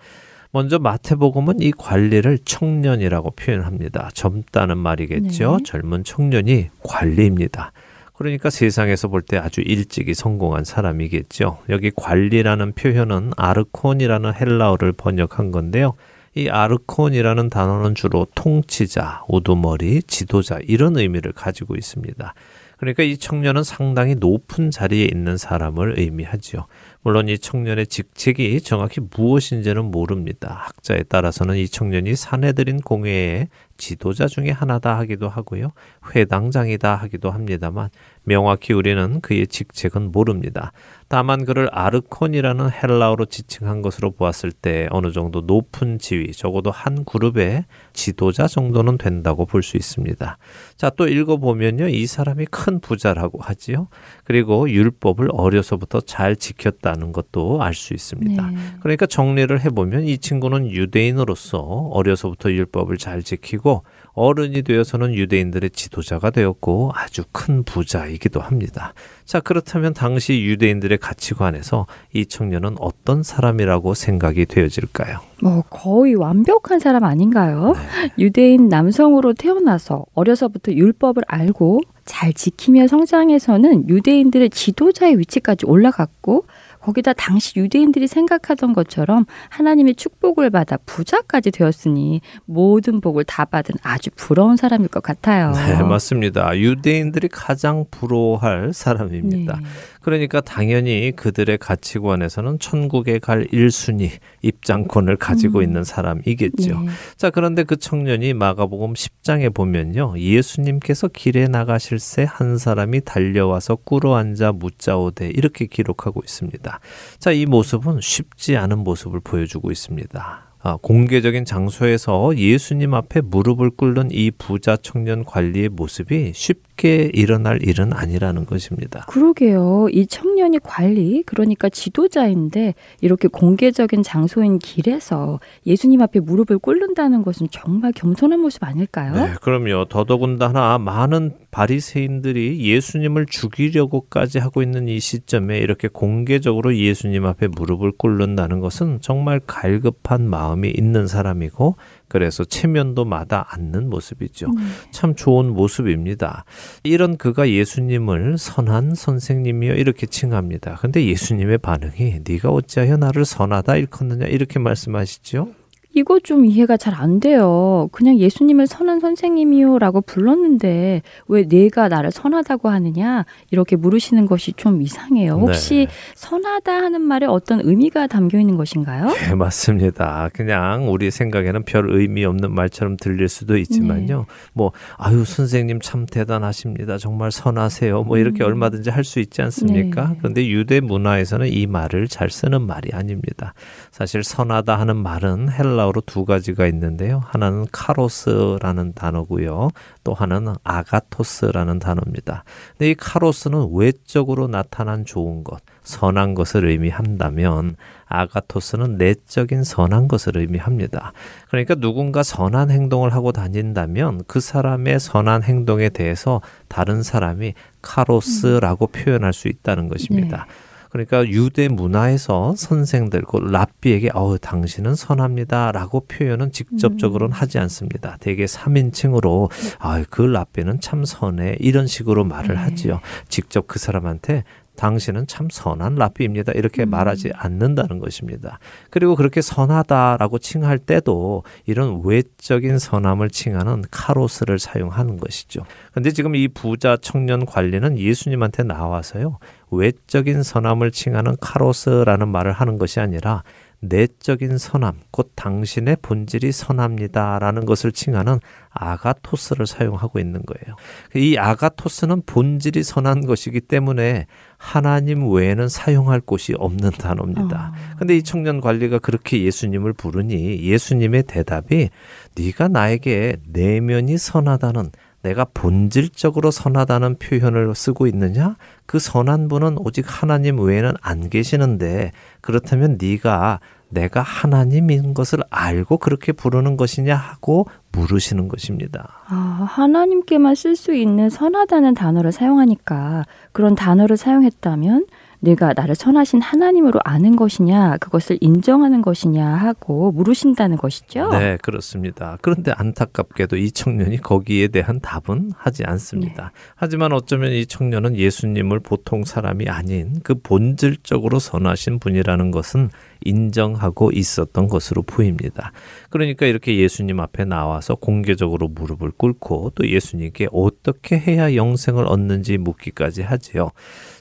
먼저 0.54 0.78
마태복음은 0.78 1.60
이 1.60 1.72
관리를 1.72 2.38
청년이라고 2.44 3.30
표현합니다. 3.30 4.10
젊다는 4.12 4.76
말이겠죠. 4.76 5.56
네. 5.56 5.62
젊은 5.64 6.04
청년이 6.04 6.68
관리입니다. 6.82 7.72
그러니까 8.12 8.50
세상에서 8.50 9.08
볼 9.08 9.22
때 9.22 9.38
아주 9.38 9.62
일찍이 9.62 10.12
성공한 10.12 10.64
사람이겠죠. 10.64 11.58
여기 11.70 11.90
관리라는 11.96 12.72
표현은 12.74 13.32
아르콘이라는 13.36 14.34
헬라어를 14.34 14.92
번역한 14.92 15.52
건데요. 15.52 15.94
이 16.34 16.50
아르콘이라는 16.50 17.48
단어는 17.48 17.94
주로 17.94 18.26
통치자, 18.34 19.22
우두머리, 19.28 20.02
지도자 20.02 20.58
이런 20.66 20.98
의미를 20.98 21.32
가지고 21.32 21.76
있습니다. 21.76 22.34
그러니까 22.76 23.02
이 23.04 23.16
청년은 23.16 23.62
상당히 23.62 24.16
높은 24.16 24.70
자리에 24.70 25.04
있는 25.04 25.36
사람을 25.36 25.98
의미하지요. 25.98 26.66
물론 27.04 27.28
이 27.28 27.36
청년의 27.36 27.88
직책이 27.88 28.60
정확히 28.60 29.00
무엇인지는 29.00 29.86
모릅니다. 29.86 30.62
학자에 30.66 31.02
따라서는 31.02 31.56
이 31.56 31.66
청년이 31.66 32.14
사내들인 32.14 32.80
공회의 32.80 33.48
지도자 33.76 34.28
중에 34.28 34.50
하나다 34.50 34.96
하기도 34.98 35.28
하고요. 35.28 35.72
회당장이다 36.14 36.94
하기도 36.94 37.32
합니다만 37.32 37.88
명확히 38.22 38.72
우리는 38.72 39.20
그의 39.20 39.48
직책은 39.48 40.12
모릅니다. 40.12 40.70
다만 41.08 41.44
그를 41.44 41.68
아르콘이라는 41.72 42.70
헬라어로 42.70 43.26
지칭한 43.26 43.82
것으로 43.82 44.12
보았을 44.12 44.52
때 44.52 44.86
어느 44.90 45.10
정도 45.10 45.40
높은 45.40 45.98
지위, 45.98 46.30
적어도 46.30 46.70
한 46.70 47.04
그룹의 47.04 47.64
지도자 47.94 48.46
정도는 48.46 48.98
된다고 48.98 49.46
볼 49.46 49.62
수 49.62 49.76
있습니다. 49.76 50.38
자, 50.76 50.90
또 50.90 51.06
읽어보면요. 51.06 51.88
이 51.88 52.06
사람이 52.06 52.46
큰 52.50 52.80
부자라고 52.80 53.40
하지요. 53.40 53.88
그리고 54.24 54.68
율법을 54.68 55.28
어려서부터 55.32 56.00
잘 56.00 56.36
지켰다는 56.36 57.12
것도 57.12 57.62
알 57.62 57.74
수 57.74 57.94
있습니다. 57.94 58.50
네. 58.50 58.56
그러니까 58.80 59.06
정리를 59.06 59.60
해보면 59.64 60.04
이 60.04 60.18
친구는 60.18 60.70
유대인으로서 60.70 61.58
어려서부터 61.58 62.50
율법을 62.52 62.98
잘 62.98 63.22
지키고 63.22 63.84
어른이 64.14 64.62
되어서는 64.62 65.14
유대인들의 65.14 65.70
지도자가 65.70 66.30
되었고 66.30 66.92
아주 66.94 67.24
큰 67.32 67.62
부자이기도 67.62 68.40
합니다. 68.40 68.92
자, 69.24 69.40
그렇다면 69.40 69.94
당시 69.94 70.42
유대인들의 70.42 70.98
가치관에서 70.98 71.86
이 72.12 72.26
청년은 72.26 72.76
어떤 72.78 73.22
사람이라고 73.22 73.94
생각이 73.94 74.46
되어질까요? 74.46 75.20
뭐 75.42 75.62
거의 75.70 76.14
완벽한 76.14 76.78
사람 76.78 77.04
아닌가요? 77.04 77.74
유대인 78.18 78.68
남성으로 78.68 79.34
태어나서 79.34 80.04
어려서부터 80.14 80.72
율법을 80.72 81.22
알고 81.26 81.80
잘 82.04 82.32
지키며 82.32 82.88
성장해서는 82.88 83.88
유대인들의 83.88 84.50
지도자의 84.50 85.18
위치까지 85.18 85.66
올라갔고 85.66 86.46
거기다 86.82 87.12
당시 87.12 87.58
유대인들이 87.58 88.06
생각하던 88.06 88.72
것처럼 88.72 89.24
하나님의 89.48 89.94
축복을 89.94 90.50
받아 90.50 90.76
부자까지 90.84 91.50
되었으니 91.52 92.20
모든 92.44 93.00
복을 93.00 93.24
다 93.24 93.44
받은 93.44 93.76
아주 93.82 94.10
부러운 94.14 94.56
사람일 94.56 94.88
것 94.88 95.02
같아요. 95.02 95.52
네, 95.52 95.82
맞습니다. 95.82 96.58
유대인들이 96.58 97.28
가장 97.28 97.84
부러워할 97.90 98.72
사람입니다. 98.72 99.56
네. 99.56 99.66
그러니까 100.02 100.40
당연히 100.40 101.12
그들의 101.14 101.58
가치관에서는 101.58 102.58
천국에 102.58 103.18
갈 103.18 103.46
1순위 103.46 104.10
입장권을 104.42 105.16
가지고 105.16 105.58
음. 105.58 105.64
있는 105.64 105.84
사람이겠죠. 105.84 106.80
네. 106.80 106.88
자, 107.16 107.30
그런데 107.30 107.62
그 107.64 107.76
청년이 107.76 108.34
마가복음 108.34 108.94
10장에 108.94 109.54
보면요. 109.54 110.18
예수님께서 110.18 111.08
길에 111.08 111.48
나가실새 111.48 112.26
한 112.28 112.58
사람이 112.58 113.02
달려와서 113.02 113.76
꿇어 113.76 114.16
앉아 114.16 114.52
묻자오되 114.52 115.30
이렇게 115.30 115.66
기록하고 115.66 116.20
있습니다. 116.24 116.80
자, 117.18 117.32
이 117.32 117.46
모습은 117.46 118.00
쉽지 118.00 118.56
않은 118.56 118.78
모습을 118.78 119.20
보여주고 119.20 119.70
있습니다. 119.70 120.51
아, 120.64 120.78
공개적인 120.80 121.44
장소에서 121.44 122.36
예수님 122.36 122.94
앞에 122.94 123.20
무릎을 123.20 123.70
꿇는 123.70 124.10
이 124.12 124.30
부자 124.30 124.76
청년 124.76 125.24
관리의 125.24 125.68
모습이 125.68 126.30
쉽게 126.34 127.10
일어날 127.12 127.60
일은 127.62 127.92
아니라는 127.92 128.46
것입니다. 128.46 129.04
그러게요. 129.08 129.88
이 129.90 130.06
청년이 130.06 130.60
관리, 130.60 131.24
그러니까 131.26 131.68
지도자인데 131.68 132.74
이렇게 133.00 133.26
공개적인 133.26 134.04
장소인 134.04 134.60
길에서 134.60 135.40
예수님 135.66 136.00
앞에 136.00 136.20
무릎을 136.20 136.58
꿇는다는 136.58 137.24
것은 137.24 137.48
정말 137.50 137.90
겸손한 137.92 138.38
모습 138.38 138.62
아닐까요? 138.62 139.14
네, 139.14 139.34
그럼요. 139.40 139.86
더더군다나 139.86 140.78
많은 140.78 141.32
바리새인들이 141.52 142.60
예수님을 142.60 143.26
죽이려고까지 143.26 144.38
하고 144.38 144.62
있는 144.62 144.88
이 144.88 144.98
시점에 144.98 145.58
이렇게 145.58 145.86
공개적으로 145.86 146.74
예수님 146.74 147.26
앞에 147.26 147.48
무릎을 147.48 147.92
꿇는다는 147.98 148.60
것은 148.60 149.00
정말 149.02 149.38
갈급한 149.38 150.28
마음이 150.28 150.70
있는 150.70 151.06
사람이고 151.06 151.76
그래서 152.08 152.44
체면도 152.44 153.04
마다 153.04 153.46
않는 153.50 153.90
모습이죠. 153.90 154.46
참 154.90 155.14
좋은 155.14 155.52
모습입니다. 155.52 156.44
이런 156.84 157.18
그가 157.18 157.50
예수님을 157.50 158.38
선한 158.38 158.94
선생님이여 158.94 159.74
이렇게 159.74 160.06
칭합니다. 160.06 160.76
근데 160.80 161.04
예수님의 161.04 161.58
반응이 161.58 162.20
네가 162.26 162.48
어찌하여 162.48 162.96
나를 162.96 163.26
선하다 163.26 163.76
일컫느냐 163.76 164.26
이렇게 164.26 164.58
말씀하시죠. 164.58 165.61
이거 165.94 166.18
좀 166.20 166.44
이해가 166.44 166.76
잘 166.76 166.92
안 166.92 167.20
돼요. 167.20 167.88
그냥 167.90 168.18
예수님을 168.18 168.66
선한 168.66 169.00
선생님이요 169.00 169.78
라고 169.78 170.02
불렀는데 170.02 171.02
왜 171.28 171.48
내가 171.48 171.88
나를 171.88 172.10
선하다고 172.10 172.68
하느냐 172.68 173.24
이렇게 173.50 173.76
물으시는 173.76 174.26
것이 174.26 174.52
좀 174.52 174.82
이상해요. 174.82 175.32
혹시 175.40 175.86
네. 175.86 175.92
선하다 176.14 176.70
하는 176.72 177.00
말에 177.00 177.26
어떤 177.26 177.60
의미가 177.64 178.06
담겨 178.08 178.38
있는 178.38 178.56
것인가요? 178.56 179.08
네, 179.08 179.34
맞습니다. 179.34 180.28
그냥 180.34 180.92
우리 180.92 181.10
생각에는 181.10 181.64
별 181.64 181.90
의미 181.90 182.24
없는 182.24 182.54
말처럼 182.54 182.96
들릴 182.98 183.28
수도 183.28 183.56
있지만요. 183.56 184.26
뭐 184.52 184.72
아유 184.98 185.24
선생님 185.24 185.80
참 185.80 186.04
대단하십니다. 186.06 186.98
정말 186.98 187.32
선하세요. 187.32 188.02
뭐 188.04 188.18
이렇게 188.18 188.44
음. 188.44 188.48
얼마든지 188.48 188.90
할 188.90 189.02
수 189.02 189.18
있지 189.18 189.42
않습니까? 189.42 190.10
네. 190.10 190.16
그런데 190.18 190.46
유대 190.46 190.80
문화에서는 190.80 191.48
이 191.48 191.66
말을 191.66 192.06
잘 192.06 192.30
쓰는 192.30 192.62
말이 192.62 192.90
아닙니다. 192.92 193.52
사실 193.90 194.22
선하다 194.22 194.78
하는 194.78 194.96
말은 194.96 195.50
헬라 195.50 195.81
어로 195.86 196.02
두 196.02 196.24
가지가 196.24 196.66
있는데요. 196.68 197.22
하나는 197.26 197.66
카로스라는 197.70 198.94
단어고요. 198.94 199.70
또 200.04 200.14
하나는 200.14 200.54
아가토스라는 200.64 201.78
단어입니다. 201.78 202.44
근데 202.72 202.90
이 202.90 202.94
카로스는 202.94 203.68
외적으로 203.72 204.48
나타난 204.48 205.04
좋은 205.04 205.44
것, 205.44 205.60
선한 205.84 206.34
것을 206.34 206.66
의미한다면 206.66 207.76
아가토스는 208.06 208.98
내적인 208.98 209.64
선한 209.64 210.08
것을 210.08 210.36
의미합니다. 210.36 211.12
그러니까 211.48 211.74
누군가 211.74 212.22
선한 212.22 212.70
행동을 212.70 213.12
하고 213.14 213.32
다닌다면 213.32 214.22
그 214.26 214.40
사람의 214.40 215.00
선한 215.00 215.42
행동에 215.42 215.88
대해서 215.88 216.40
다른 216.68 217.02
사람이 217.02 217.54
카로스라고 217.80 218.88
표현할 218.88 219.32
수 219.32 219.48
있다는 219.48 219.88
것입니다. 219.88 220.46
그러니까 220.92 221.26
유대 221.26 221.68
문화에서 221.68 222.54
선생들, 222.54 223.22
곧 223.22 223.44
랍비에게 223.44 224.10
어 224.12 224.36
당신은 224.36 224.94
선합니다라고 224.94 226.00
표현은 226.06 226.52
직접적으로는 226.52 227.34
하지 227.34 227.58
않습니다. 227.60 228.18
대개 228.20 228.44
3인칭으로 228.44 229.50
아, 229.78 230.04
그 230.10 230.20
랍비는 230.20 230.80
참 230.80 231.06
선해 231.06 231.56
이런 231.60 231.86
식으로 231.86 232.24
말을 232.24 232.58
하지요. 232.58 233.00
직접 233.28 233.66
그 233.66 233.78
사람한테 233.78 234.44
당신은 234.76 235.26
참 235.26 235.48
선한 235.50 235.96
랍비입니다. 235.96 236.52
이렇게 236.52 236.84
말하지 236.84 237.32
않는다는 237.34 237.98
것입니다. 237.98 238.58
그리고 238.90 239.16
그렇게 239.16 239.40
선하다라고 239.40 240.38
칭할 240.38 240.78
때도 240.78 241.44
이런 241.66 242.02
외적인 242.04 242.78
선함을 242.78 243.30
칭하는 243.30 243.84
카로스를 243.90 244.58
사용하는 244.58 245.18
것이죠. 245.18 245.62
근데 245.92 246.10
지금 246.10 246.34
이 246.34 246.48
부자 246.48 246.96
청년 246.96 247.46
관리는 247.46 247.98
예수님한테 247.98 248.62
나와서요. 248.62 249.38
외적인 249.70 250.42
선함을 250.42 250.90
칭하는 250.90 251.36
카로스라는 251.40 252.28
말을 252.28 252.52
하는 252.52 252.78
것이 252.78 253.00
아니라 253.00 253.42
내적인 253.82 254.58
선함, 254.58 255.00
곧 255.10 255.32
당신의 255.34 255.96
본질이 256.02 256.52
선합니다라는 256.52 257.66
것을 257.66 257.90
칭하는 257.90 258.38
아가토스를 258.70 259.66
사용하고 259.66 260.20
있는 260.20 260.42
거예요. 260.46 260.76
이 261.16 261.36
아가토스는 261.36 262.22
본질이 262.24 262.84
선한 262.84 263.26
것이기 263.26 263.60
때문에 263.60 264.26
하나님 264.56 265.28
외에는 265.28 265.68
사용할 265.68 266.20
곳이 266.20 266.54
없는 266.56 266.90
단어입니다. 266.90 267.72
근데 267.98 268.16
이 268.16 268.22
청년 268.22 268.60
관리가 268.60 269.00
그렇게 269.00 269.42
예수님을 269.42 269.92
부르니 269.94 270.62
예수님의 270.62 271.24
대답이 271.24 271.90
네가 272.36 272.68
나에게 272.68 273.38
내면이 273.48 274.16
선하다는 274.16 274.90
내가 275.22 275.44
본질적으로 275.44 276.50
선하다는 276.50 277.16
표현을 277.18 277.74
쓰고 277.74 278.06
있느냐? 278.08 278.56
그 278.86 278.98
선한 278.98 279.48
분은 279.48 279.78
오직 279.78 280.04
하나님 280.06 280.58
외에는 280.60 280.94
안 281.00 281.30
계시는데 281.30 282.12
그렇다면 282.40 282.98
네가 283.00 283.60
내가 283.88 284.22
하나님인 284.22 285.14
것을 285.14 285.40
알고 285.50 285.98
그렇게 285.98 286.32
부르는 286.32 286.76
것이냐 286.76 287.14
하고 287.14 287.66
물으시는 287.92 288.48
것입니다. 288.48 289.22
아, 289.28 289.66
하나님께만 289.68 290.54
쓸 290.54 290.76
수 290.76 290.94
있는 290.94 291.28
선하다는 291.28 291.94
단어를 291.94 292.32
사용하니까 292.32 293.24
그런 293.52 293.74
단어를 293.74 294.16
사용했다면 294.16 295.06
내가 295.42 295.72
나를 295.74 295.96
선하신 295.96 296.40
하나님으로 296.40 297.00
아는 297.04 297.34
것이냐, 297.34 297.96
그것을 297.98 298.38
인정하는 298.40 299.02
것이냐 299.02 299.44
하고 299.44 300.12
물으신다는 300.12 300.76
것이죠. 300.76 301.30
네, 301.30 301.58
그렇습니다. 301.60 302.38
그런데 302.40 302.72
안타깝게도 302.76 303.56
이 303.56 303.72
청년이 303.72 304.18
거기에 304.18 304.68
대한 304.68 305.00
답은 305.00 305.50
하지 305.56 305.82
않습니다. 305.84 306.52
하지만 306.76 307.12
어쩌면 307.12 307.50
이 307.50 307.66
청년은 307.66 308.16
예수님을 308.16 308.80
보통 308.80 309.24
사람이 309.24 309.68
아닌 309.68 310.20
그 310.22 310.34
본질적으로 310.40 311.40
선하신 311.40 311.98
분이라는 311.98 312.52
것은 312.52 312.90
인정하고 313.24 314.10
있었던 314.12 314.68
것으로 314.68 315.02
보입니다. 315.02 315.72
그러니까 316.10 316.46
이렇게 316.46 316.76
예수님 316.76 317.20
앞에 317.20 317.44
나와서 317.44 317.94
공개적으로 317.94 318.68
무릎을 318.68 319.12
꿇고 319.16 319.72
또 319.74 319.88
예수님께 319.88 320.48
어떻게 320.52 321.18
해야 321.18 321.54
영생을 321.54 322.06
얻는지 322.06 322.58
묻기까지 322.58 323.22
하지요. 323.22 323.70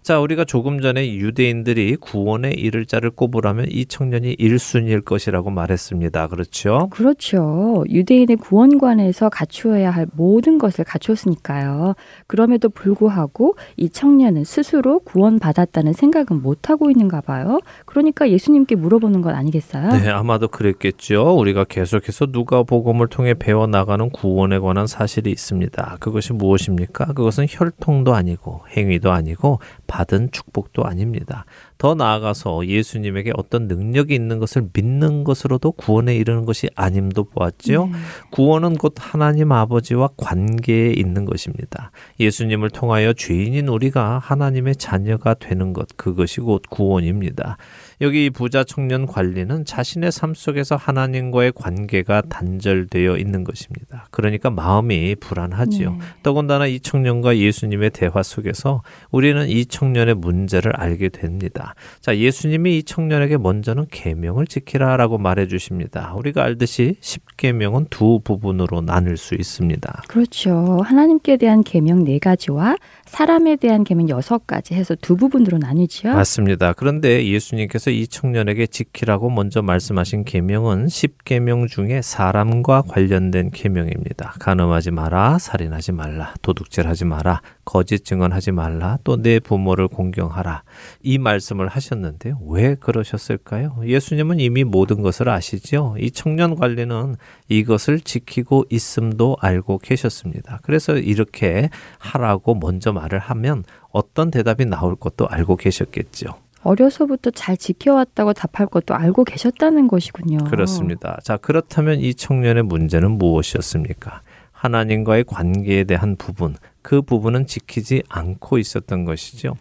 자, 0.01 0.19
우리가 0.19 0.45
조금 0.45 0.81
전에 0.81 1.15
유대인들이 1.15 1.97
구원에 1.97 2.51
이를 2.51 2.85
자를 2.87 3.11
꼽으라면 3.11 3.67
이 3.69 3.85
청년이 3.85 4.37
1순위일 4.37 5.05
것이라고 5.05 5.51
말했습니다. 5.51 6.27
그렇죠? 6.27 6.89
그렇죠. 6.91 7.83
유대인의 7.87 8.37
구원관에서 8.37 9.29
갖추어야 9.29 9.91
할 9.91 10.07
모든 10.13 10.57
것을 10.57 10.85
갖췄으니까요. 10.85 11.93
그럼에도 12.25 12.69
불구하고 12.69 13.55
이 13.77 13.89
청년은 13.89 14.43
스스로 14.43 14.99
구원받았다는 14.99 15.93
생각은 15.93 16.41
못하고 16.41 16.89
있는가 16.89 17.21
봐요. 17.21 17.59
그러니까 17.85 18.29
예수님께 18.29 18.75
물어 18.75 18.90
보는 18.99 19.21
건 19.21 19.35
아니겠어요? 19.35 19.91
네, 19.91 20.09
아마도 20.09 20.47
그랬겠죠. 20.47 21.37
우리가 21.37 21.63
계속해서 21.63 22.27
누가 22.27 22.63
복음을 22.63 23.07
통해 23.07 23.33
배워 23.33 23.67
나가는 23.67 24.09
구원에 24.09 24.59
관한 24.59 24.87
사실이 24.87 25.31
있습니다. 25.31 25.97
그것이 25.99 26.33
무엇입니까? 26.33 27.13
그것은 27.13 27.45
혈통도 27.49 28.13
아니고 28.13 28.61
행위도 28.75 29.11
아니고 29.11 29.59
받은 29.91 30.31
축복도 30.31 30.85
아닙니다. 30.85 31.43
더 31.77 31.95
나아가서 31.95 32.65
예수님에게 32.65 33.33
어떤 33.35 33.67
능력이 33.67 34.15
있는 34.15 34.39
것을 34.39 34.69
믿는 34.71 35.25
것으로도 35.25 35.73
구원에 35.73 36.15
이르는 36.15 36.45
것이 36.45 36.69
아님도 36.75 37.25
보았지요. 37.25 37.87
네. 37.87 37.91
구원은 38.31 38.75
곧 38.75 38.93
하나님 38.97 39.51
아버지와 39.51 40.09
관계에 40.15 40.93
있는 40.93 41.25
것입니다. 41.25 41.91
예수님을 42.21 42.69
통하여 42.69 43.11
죄인인 43.11 43.67
우리가 43.67 44.19
하나님의 44.19 44.77
자녀가 44.77 45.33
되는 45.33 45.73
것, 45.73 45.87
그것이 45.97 46.39
곧 46.39 46.61
구원입니다. 46.69 47.57
여기 47.99 48.25
이 48.25 48.29
부자 48.29 48.63
청년 48.63 49.05
관리는 49.05 49.65
자신의 49.65 50.11
삶 50.11 50.33
속에서 50.33 50.77
하나님과의 50.77 51.51
관계가 51.53 52.21
단절되어 52.29 53.17
있는 53.17 53.43
것입니다. 53.43 54.07
그러니까 54.11 54.49
마음이 54.49 55.15
불안하지요. 55.15 55.91
네. 55.91 55.99
더군다나 56.23 56.67
이 56.67 56.79
청년과 56.79 57.37
예수님의 57.37 57.89
대화 57.89 58.23
속에서 58.23 58.83
우리는 59.11 59.49
이 59.49 59.65
청년 59.65 59.80
의 59.81 60.15
문제를 60.15 60.75
알게 60.75 61.09
됩니다. 61.09 61.75
자, 61.99 62.15
예수님이 62.15 62.77
이 62.77 62.83
청년에게 62.83 63.37
먼저는 63.37 63.87
계명을 63.91 64.47
지키라라고 64.47 65.17
말해 65.17 65.47
주십니다. 65.47 66.13
우리가 66.15 66.43
알듯이 66.43 66.95
10계명은 67.01 67.87
두 67.89 68.19
부분으로 68.23 68.81
나눌 68.81 69.17
수 69.17 69.35
있습니다. 69.35 70.03
그렇죠. 70.07 70.79
하나님께 70.83 71.37
대한 71.37 71.63
계명 71.63 72.03
네 72.03 72.19
가지와 72.19 72.75
사람에 73.11 73.57
대한 73.57 73.83
계명 73.83 74.07
여섯 74.07 74.47
가지 74.47 74.73
해서 74.73 74.95
두 74.95 75.17
부분으로 75.17 75.57
나뉘지요. 75.57 76.13
맞습니다. 76.13 76.71
그런데 76.71 77.27
예수님께서 77.27 77.91
이 77.91 78.07
청년에게 78.07 78.67
지키라고 78.67 79.29
먼저 79.29 79.61
말씀하신 79.61 80.23
계명은 80.23 80.85
10계명 80.87 81.67
중에 81.67 82.01
사람과 82.01 82.83
관련된 82.83 83.51
계명입니다. 83.51 84.35
간음하지 84.39 84.91
마라, 84.91 85.39
살인하지 85.39 85.91
말라, 85.91 86.33
도둑질하지 86.41 87.03
마라, 87.03 87.41
거짓 87.65 88.05
증언하지 88.05 88.53
말라, 88.53 88.97
또 89.03 89.17
내 89.17 89.39
부모를 89.39 89.89
공경하라. 89.89 90.63
이 91.03 91.17
말씀을 91.17 91.67
하셨는데 91.67 92.33
왜 92.47 92.75
그러셨을까요? 92.75 93.81
예수님은 93.85 94.39
이미 94.39 94.63
모든 94.63 95.01
것을 95.01 95.27
아시지요. 95.27 95.95
이 95.99 96.11
청년 96.11 96.55
관리는 96.55 97.17
이것을 97.49 97.99
지키고 97.99 98.65
있음도 98.69 99.35
알고 99.41 99.79
계셨습니다. 99.79 100.59
그래서 100.63 100.95
이렇게 100.95 101.69
하라고 101.99 102.55
먼저 102.55 102.93
말을 103.01 103.19
하면 103.19 103.63
어떤 103.89 104.31
대답이 104.31 104.65
나올 104.65 104.95
것도 104.95 105.27
알고 105.27 105.57
계셨겠죠. 105.57 106.35
어려서부터 106.63 107.31
잘 107.31 107.57
지켜왔다고 107.57 108.33
답할 108.33 108.67
것도 108.67 108.93
알고 108.93 109.23
계셨다는 109.23 109.87
것이군요. 109.87 110.37
그렇습니다. 110.45 111.17
자, 111.23 111.37
그렇다면 111.37 111.99
이 111.99 112.13
청년의 112.13 112.63
문제는 112.63 113.11
무엇이었습니까? 113.11 114.21
하나님과의 114.51 115.23
관계에 115.23 115.85
대한 115.85 116.15
부분, 116.17 116.55
그 116.83 117.01
부분은 117.01 117.47
지키지 117.47 118.03
않고 118.09 118.59
있었던 118.59 119.05
것이죠. 119.05 119.55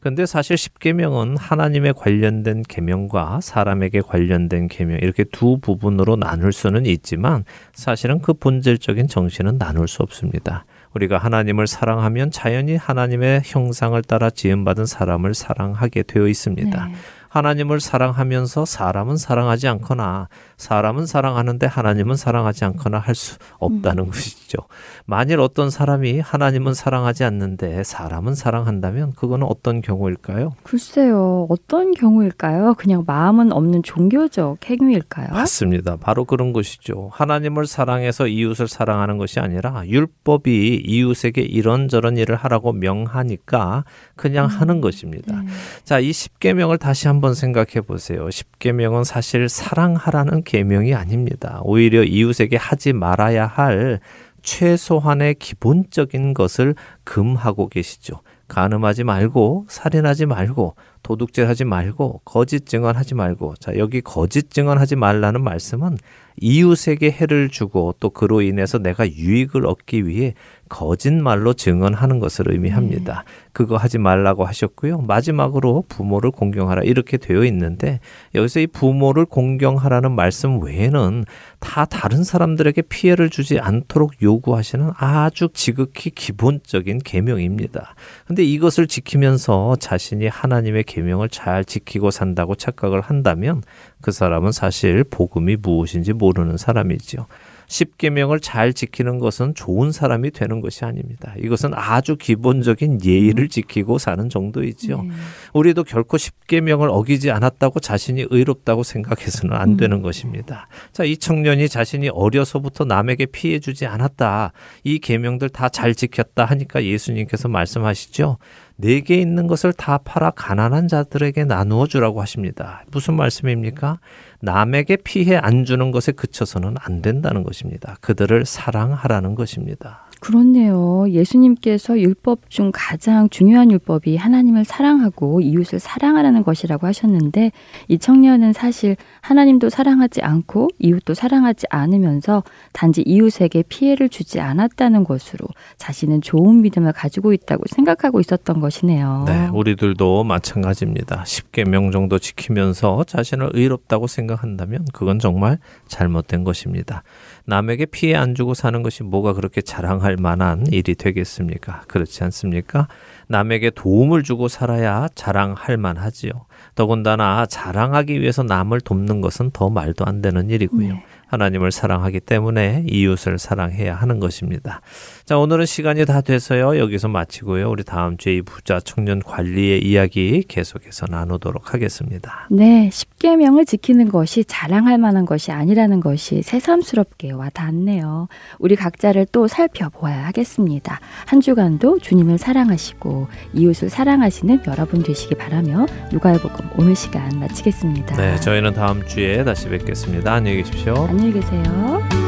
근데 0.00 0.24
사실 0.24 0.56
십계명은 0.56 1.36
하나님에 1.36 1.92
관련된 1.92 2.62
계명과 2.62 3.40
사람에게 3.42 4.00
관련된 4.00 4.66
계명 4.68 4.98
이렇게 4.98 5.24
두 5.24 5.58
부분으로 5.58 6.16
나눌 6.16 6.52
수는 6.52 6.86
있지만 6.86 7.44
사실은 7.74 8.20
그 8.20 8.32
본질적인 8.32 9.08
정신은 9.08 9.58
나눌 9.58 9.86
수 9.86 10.02
없습니다. 10.02 10.64
우리가 10.94 11.18
하나님을 11.18 11.66
사랑하면 11.66 12.30
자연히 12.30 12.76
하나님의 12.76 13.42
형상을 13.44 14.00
따라 14.02 14.30
지음받은 14.30 14.86
사람을 14.86 15.34
사랑하게 15.34 16.02
되어 16.02 16.26
있습니다. 16.26 16.86
네. 16.86 16.94
하나님을 17.28 17.80
사랑하면서 17.80 18.64
사람은 18.64 19.16
사랑하지 19.16 19.68
않거나 19.68 20.28
사람은 20.60 21.06
사랑하는데 21.06 21.66
하나님은 21.66 22.16
사랑하지 22.16 22.64
않거나 22.66 22.98
할 22.98 23.14
수 23.20 23.36
없다는 23.58 24.06
것이죠. 24.06 24.58
만일 25.04 25.40
어떤 25.40 25.68
사람이 25.70 26.20
하나님은 26.20 26.74
사랑하지 26.74 27.24
않는데 27.24 27.82
사람은 27.82 28.34
사랑한다면 28.34 29.12
그거는 29.12 29.46
어떤 29.46 29.82
경우일까요? 29.82 30.54
글쎄요, 30.62 31.46
어떤 31.50 31.92
경우일까요? 31.92 32.74
그냥 32.74 33.04
마음은 33.06 33.52
없는 33.52 33.82
종교적 33.82 34.58
행위일까요? 34.68 35.28
맞습니다. 35.32 35.96
바로 35.96 36.24
그런 36.24 36.52
것이죠. 36.52 37.10
하나님을 37.12 37.66
사랑해서 37.66 38.26
이웃을 38.26 38.68
사랑하는 38.68 39.18
것이 39.18 39.40
아니라 39.40 39.86
율법이 39.86 40.82
이웃에게 40.86 41.42
이런저런 41.42 42.16
일을 42.16 42.36
하라고 42.36 42.72
명하니까 42.72 43.84
그냥 44.16 44.46
하는 44.46 44.80
것입니다. 44.80 45.42
네. 45.42 45.48
자, 45.84 45.98
이 45.98 46.12
십계명을 46.12 46.78
다시 46.78 47.08
한번 47.08 47.34
생각해 47.34 47.80
보세요. 47.86 48.30
십계명은 48.30 49.04
사실 49.04 49.48
사랑하라는 49.48 50.42
계명이 50.50 50.94
아닙니다. 50.94 51.60
오히려 51.62 52.02
이웃에게 52.02 52.56
하지 52.56 52.92
말아야 52.92 53.46
할 53.46 54.00
최소한의 54.42 55.34
기본적인 55.34 56.34
것을 56.34 56.74
금하고 57.04 57.68
계시죠. 57.68 58.22
간음하지 58.48 59.04
말고 59.04 59.66
살인하지 59.68 60.26
말고 60.26 60.74
도둑질 61.04 61.46
하지 61.46 61.64
말고 61.64 62.22
거짓 62.24 62.66
증언하지 62.66 63.14
말고 63.14 63.54
자 63.60 63.76
여기 63.76 64.00
거짓 64.00 64.50
증언하지 64.50 64.96
말라는 64.96 65.44
말씀은 65.44 65.96
이웃에게 66.40 67.12
해를 67.12 67.48
주고 67.48 67.94
또 68.00 68.10
그로 68.10 68.42
인해서 68.42 68.78
내가 68.78 69.08
유익을 69.08 69.66
얻기 69.66 70.08
위해 70.08 70.34
거짓말로 70.70 71.52
증언하는 71.52 72.20
것을 72.20 72.50
의미합니다. 72.50 73.24
그거 73.52 73.76
하지 73.76 73.98
말라고 73.98 74.46
하셨고요. 74.46 75.00
마지막으로 75.00 75.84
부모를 75.88 76.30
공경하라 76.30 76.84
이렇게 76.84 77.18
되어 77.18 77.44
있는데 77.44 78.00
여기서 78.34 78.60
이 78.60 78.66
부모를 78.68 79.26
공경하라는 79.26 80.12
말씀 80.12 80.62
외에는 80.62 81.24
다 81.58 81.84
다른 81.84 82.24
사람들에게 82.24 82.82
피해를 82.82 83.28
주지 83.28 83.58
않도록 83.58 84.22
요구하시는 84.22 84.92
아주 84.96 85.48
지극히 85.52 86.10
기본적인 86.10 87.00
계명입니다. 87.00 87.94
근데 88.26 88.44
이것을 88.44 88.86
지키면서 88.86 89.76
자신이 89.80 90.28
하나님의 90.28 90.84
계명을 90.84 91.28
잘 91.28 91.64
지키고 91.64 92.10
산다고 92.10 92.54
착각을 92.54 93.00
한다면 93.00 93.62
그 94.00 94.12
사람은 94.12 94.52
사실 94.52 95.04
복음이 95.04 95.56
무엇인지 95.56 96.12
모르는 96.12 96.56
사람이지요. 96.56 97.26
십계명을 97.70 98.40
잘 98.40 98.74
지키는 98.74 99.18
것은 99.18 99.54
좋은 99.54 99.92
사람이 99.92 100.32
되는 100.32 100.60
것이 100.60 100.84
아닙니다. 100.84 101.34
이것은 101.38 101.72
아주 101.74 102.16
기본적인 102.16 103.04
예의를 103.04 103.48
지키고 103.48 103.98
사는 103.98 104.28
정도이지요. 104.28 105.02
네. 105.02 105.08
우리도 105.54 105.84
결코 105.84 106.18
십계명을 106.18 106.88
어기지 106.90 107.30
않았다고 107.30 107.80
자신이 107.80 108.26
의롭다고 108.28 108.82
생각해서는 108.82 109.56
안 109.56 109.76
되는 109.76 110.02
것입니다. 110.02 110.68
자, 110.92 111.04
이 111.04 111.16
청년이 111.16 111.68
자신이 111.68 112.10
어려서부터 112.10 112.84
남에게 112.84 113.26
피해 113.26 113.58
주지 113.60 113.86
않았다. 113.86 114.52
이 114.84 114.98
계명들 114.98 115.48
다 115.48 115.70
잘 115.70 115.94
지켰다 115.94 116.44
하니까 116.44 116.84
예수님께서 116.84 117.48
말씀하시죠. 117.48 118.38
내게 118.80 119.16
있는 119.16 119.46
것을 119.46 119.72
다 119.72 119.98
팔아 119.98 120.30
가난한 120.30 120.88
자들에게 120.88 121.44
나누어 121.44 121.86
주라고 121.86 122.20
하십니다. 122.20 122.84
무슨 122.90 123.14
말씀입니까? 123.14 123.98
남에게 124.40 124.96
피해 124.96 125.36
안 125.36 125.64
주는 125.64 125.90
것에 125.90 126.12
그쳐서는 126.12 126.76
안 126.80 127.02
된다는 127.02 127.42
것입니다. 127.42 127.96
그들을 128.00 128.44
사랑하라는 128.46 129.34
것입니다. 129.34 130.09
그렇네요. 130.20 131.06
예수님께서 131.08 131.98
율법 131.98 132.50
중 132.50 132.70
가장 132.72 133.28
중요한 133.30 133.70
율법이 133.70 134.16
하나님을 134.16 134.64
사랑하고 134.64 135.40
이웃을 135.40 135.80
사랑하라는 135.80 136.44
것이라고 136.44 136.86
하셨는데 136.86 137.52
이 137.88 137.98
청년은 137.98 138.52
사실 138.52 138.96
하나님도 139.22 139.70
사랑하지 139.70 140.20
않고 140.20 140.68
이웃도 140.78 141.14
사랑하지 141.14 141.66
않으면서 141.70 142.44
단지 142.72 143.02
이웃에게 143.02 143.64
피해를 143.68 144.08
주지 144.08 144.40
않았다는 144.40 145.04
것으로 145.04 145.46
자신은 145.78 146.20
좋은 146.20 146.60
믿음을 146.60 146.92
가지고 146.92 147.32
있다고 147.32 147.64
생각하고 147.68 148.20
있었던 148.20 148.60
것이네요. 148.60 149.24
네, 149.26 149.48
우리들도 149.52 150.24
마찬가지입니다. 150.24 151.24
10계명 151.24 151.92
정도 151.92 152.18
지키면서 152.18 153.04
자신을 153.04 153.50
의롭다고 153.54 154.06
생각한다면 154.06 154.84
그건 154.92 155.18
정말 155.18 155.58
잘못된 155.88 156.44
것입니다. 156.44 157.02
남에게 157.50 157.86
피해 157.86 158.14
안 158.14 158.36
주고 158.36 158.54
사는 158.54 158.80
것이 158.82 159.02
뭐가 159.02 159.32
그렇게 159.32 159.60
자랑할 159.60 160.16
만한 160.16 160.66
일이 160.68 160.94
되겠습니까? 160.94 161.82
그렇지 161.88 162.22
않습니까? 162.24 162.86
남에게 163.26 163.70
도움을 163.70 164.22
주고 164.22 164.46
살아야 164.46 165.08
자랑할 165.14 165.76
만하지요. 165.76 166.30
더군다나 166.76 167.46
자랑하기 167.46 168.20
위해서 168.20 168.44
남을 168.44 168.80
돕는 168.80 169.20
것은 169.20 169.50
더 169.50 169.68
말도 169.68 170.04
안 170.06 170.22
되는 170.22 170.48
일이고요. 170.48 170.92
네. 170.94 171.04
하나님을 171.30 171.70
사랑하기 171.70 172.20
때문에 172.20 172.84
이웃을 172.88 173.38
사랑해야 173.38 173.94
하는 173.94 174.18
것입니다. 174.18 174.80
자, 175.24 175.38
오늘은 175.38 175.64
시간이 175.64 176.04
다 176.04 176.20
돼서요. 176.20 176.76
여기서 176.78 177.06
마치고요. 177.06 177.70
우리 177.70 177.84
다음 177.84 178.16
주에 178.16 178.36
이 178.36 178.42
부자 178.42 178.80
청년 178.80 179.20
관리의 179.20 179.84
이야기 179.84 180.42
계속해서 180.48 181.06
나누도록 181.08 181.72
하겠습니다. 181.72 182.48
네, 182.50 182.90
십계명을 182.92 183.64
지키는 183.64 184.08
것이 184.08 184.44
자랑할 184.44 184.98
만한 184.98 185.24
것이 185.24 185.52
아니라는 185.52 186.00
것이 186.00 186.42
새삼스럽게 186.42 187.30
와닿네요. 187.30 188.26
우리 188.58 188.74
각자를 188.74 189.26
또 189.30 189.46
살펴보아야 189.46 190.26
하겠습니다. 190.26 190.98
한 191.26 191.40
주간도 191.40 192.00
주님을 192.00 192.38
사랑하시고 192.38 193.28
이웃을 193.54 193.88
사랑하시는 193.88 194.62
여러분 194.66 195.02
되시기 195.04 195.36
바라며 195.36 195.86
누가복음 196.10 196.70
오늘 196.76 196.96
시간 196.96 197.28
마치겠습니다. 197.38 198.16
네, 198.16 198.36
저희는 198.40 198.74
다음 198.74 199.06
주에 199.06 199.44
다시 199.44 199.68
뵙겠습니다. 199.68 200.32
안녕히 200.32 200.58
계십시오. 200.58 201.06
안녕 201.08 201.19
히 201.20 201.32
계세요. 201.32 202.19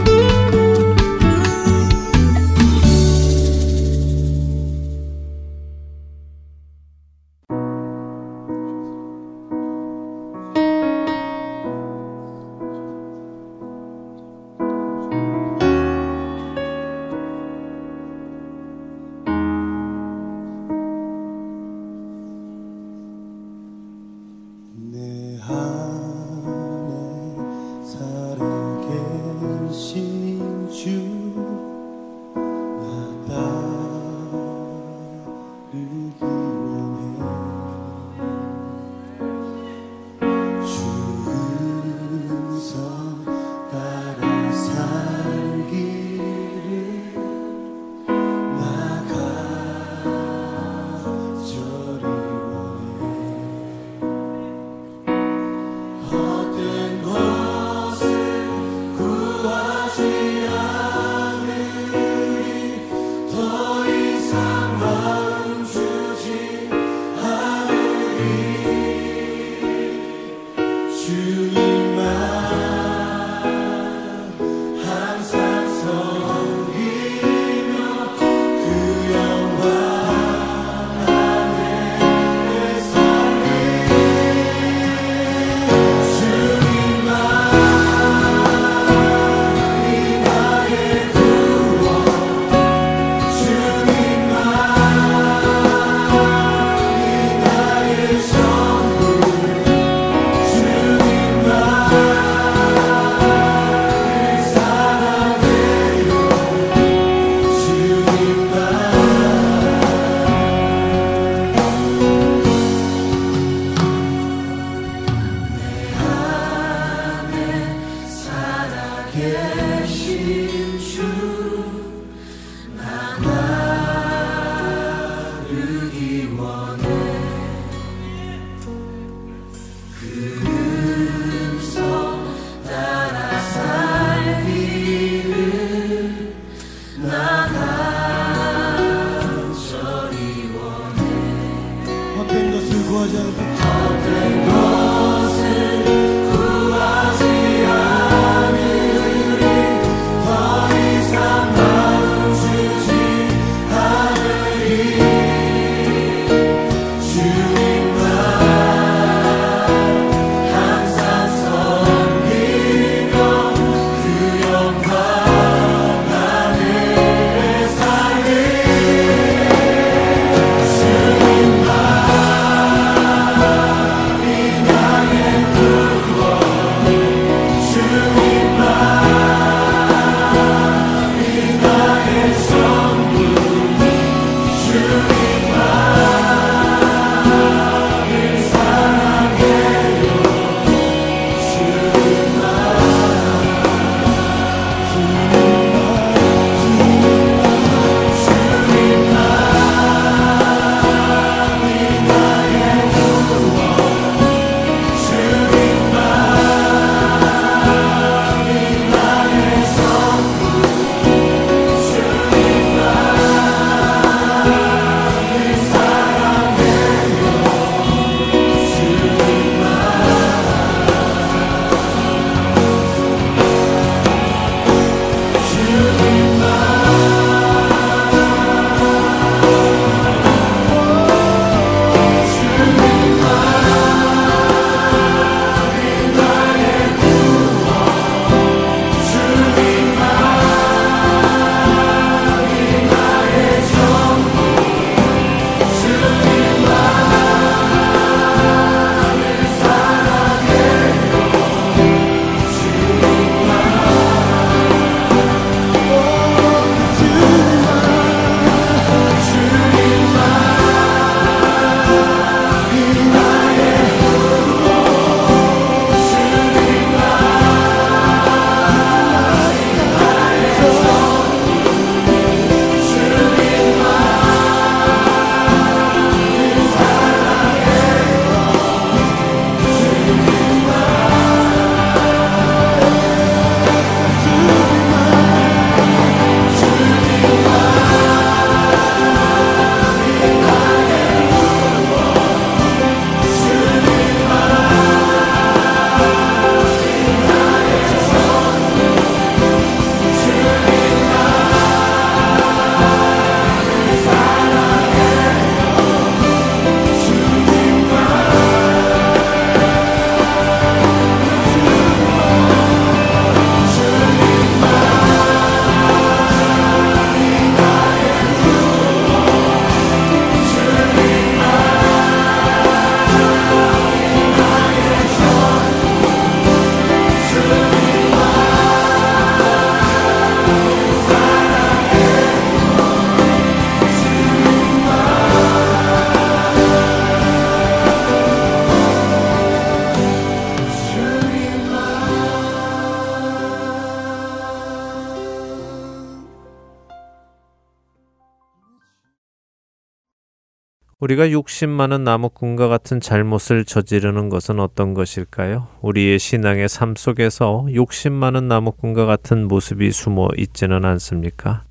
우리가 351.03 351.32
욕심 351.32 351.68
많은 351.68 352.05
나무꾼과 352.05 352.68
같은 352.68 353.00
잘못을 353.00 353.64
저지르는 353.64 354.28
것은 354.28 354.61
어떤 354.61 354.94
것일까요? 354.94 355.66
우리의 355.80 356.20
신앙의 356.20 356.68
삶 356.68 356.94
속에서 356.94 357.66
욕심 357.74 358.12
많은 358.12 358.46
나무꾼과 358.46 359.05
같은 359.05 359.48
모습이 359.48 359.90
숨어 359.90 360.28
있지는 360.38 360.84
않습니까? 360.84 361.64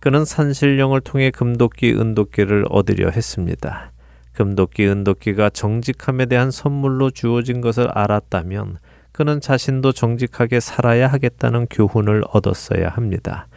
그는 0.00 0.24
산신령을 0.24 1.02
통해 1.02 1.30
금도끼, 1.30 1.92
은도끼를 1.92 2.64
얻으려 2.70 3.10
했습니다. 3.10 3.92
금도끼, 4.32 4.86
은도끼가 4.86 5.50
정직함에 5.50 6.24
대한 6.24 6.50
선물로 6.50 7.10
주어진 7.10 7.60
것을 7.60 7.88
알았다면 7.90 8.78
그는 9.12 9.42
자신도 9.42 9.92
정직하게 9.92 10.60
살아야 10.60 11.08
하겠다는 11.08 11.66
교훈을 11.66 12.24
얻었어야 12.30 12.88
합니다. 12.88 13.48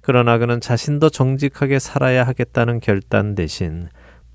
그러나 0.00 0.38
그는 0.38 0.60
자신도 0.60 1.10
정직하게 1.10 1.80
살아야 1.80 2.24
하겠다는 2.24 2.78
결단 2.78 3.34
대신 3.34 3.88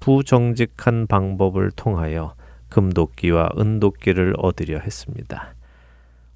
부정직한 0.05 1.07
방법을 1.07 1.71
통하여 1.71 2.35
금도끼와 2.69 3.49
은도끼를 3.57 4.35
얻으려 4.37 4.77
했습니다. 4.77 5.55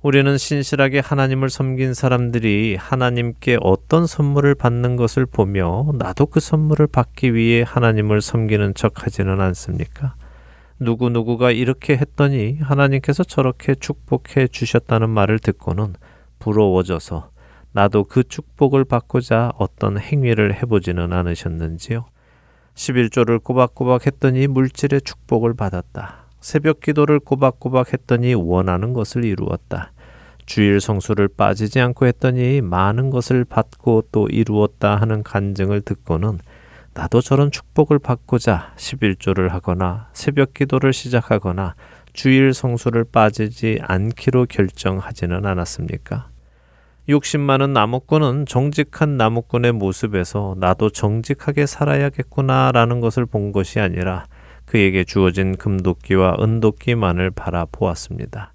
우리는 0.02 0.40
신실하게 0.40 0.98
하나님을 0.98 1.52
섬긴 1.52 1.94
사람들이 1.94 2.78
하나님께 2.80 3.60
어떤 3.62 4.08
선물을 4.08 4.56
받는 4.56 4.96
것을 4.96 5.28
보며 5.28 5.86
나도 6.00 6.26
그 6.26 6.40
선물을 6.40 6.88
받기 6.88 7.36
위해 7.36 7.64
하나님을 7.64 8.24
섬기는 8.24 8.74
척 8.74 9.06
하지는 9.06 9.40
않습니까? 9.40 10.16
누구누구가 10.80 11.52
이렇게 11.52 11.96
했더니 11.96 12.58
하나님께서 12.62 13.24
저렇게 13.24 13.76
축복해 13.76 14.48
주셨다는 14.48 15.12
말을 15.12 15.38
듣고는 15.38 15.94
부러워져서 16.40 17.30
나도 17.74 18.06
그 18.06 18.24
축복을 18.24 18.84
받고자 18.86 19.52
어떤 19.60 20.00
행위를 20.00 20.56
해보지는 20.56 21.14
않으셨는지요? 21.14 22.06
11조를 22.80 23.44
꼬박꼬박 23.44 24.08
했더니 24.08 24.48
물질의 24.48 25.02
축복을 25.02 25.54
받았다. 25.54 26.24
새벽 26.40 26.80
기도를 26.80 27.20
꼬박꼬박 27.20 27.92
했더니 27.92 28.34
원하는 28.34 28.94
것을 28.94 29.26
이루었다. 29.26 29.92
주일 30.46 30.80
성수를 30.80 31.28
빠지지 31.28 31.80
않고 31.82 32.08
했더니 32.08 32.62
많은 32.62 33.10
것을 33.10 33.44
받고 33.44 34.06
또 34.14 34.28
이루었다 34.30 34.96
하는 34.96 35.24
간증을 35.24 35.82
듣고는 35.82 36.40
나도 36.94 37.22
저런 37.22 37.52
축복을 37.52 38.00
받고자 38.00 38.74
11조를 38.78 39.50
하거나 39.50 40.10
새벽 40.14 40.54
기도를 40.54 40.94
시작하거나 40.94 41.76
주일 42.14 42.54
성수를 42.54 43.04
빠지지 43.04 43.80
않기로 43.82 44.46
결정하지는 44.50 45.46
않았습니까? 45.46 46.30
욕심 47.10 47.42
많은 47.42 47.74
나무꾼은 47.74 48.46
정직한 48.46 49.18
나무꾼의 49.18 49.72
모습에서 49.72 50.56
나도 50.60 50.92
정직하게 50.92 51.66
살아야겠구나라는 51.66 53.00
것을 53.00 53.26
본 53.26 53.52
것이 53.52 53.80
아니라 53.80 54.26
그에게 54.66 55.04
주어진 55.04 55.58
금도끼와 55.58 56.36
은도끼만을 56.40 57.32
바라보았습니다. 57.32 58.54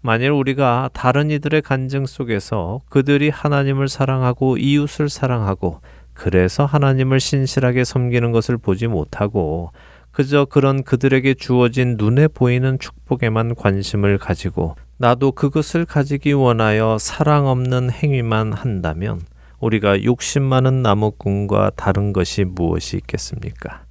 만일 0.00 0.30
우리가 0.30 0.88
다른 0.94 1.30
이들의 1.30 1.60
간증 1.60 2.06
속에서 2.06 2.80
그들이 2.88 3.28
하나님을 3.28 3.88
사랑하고 3.88 4.56
이웃을 4.56 5.10
사랑하고 5.10 5.82
그래서 6.14 6.64
하나님을 6.64 7.20
신실하게 7.20 7.84
섬기는 7.84 8.32
것을 8.32 8.56
보지 8.56 8.86
못하고 8.86 9.70
그저 10.12 10.46
그런 10.46 10.82
그들에게 10.82 11.34
주어진 11.34 11.96
눈에 11.98 12.28
보이는 12.28 12.78
축복에만 12.78 13.54
관심을 13.54 14.16
가지고 14.16 14.76
나도 15.02 15.32
그것을 15.32 15.84
가지기 15.84 16.32
원하여 16.32 16.96
사랑 17.00 17.48
없는 17.48 17.90
행위만 17.90 18.52
한다면 18.52 19.20
우리가 19.58 20.04
욕심 20.04 20.44
많은 20.44 20.82
나무꾼과 20.82 21.72
다른 21.74 22.12
것이 22.12 22.44
무엇이 22.44 22.98
있겠습니까? 22.98 23.82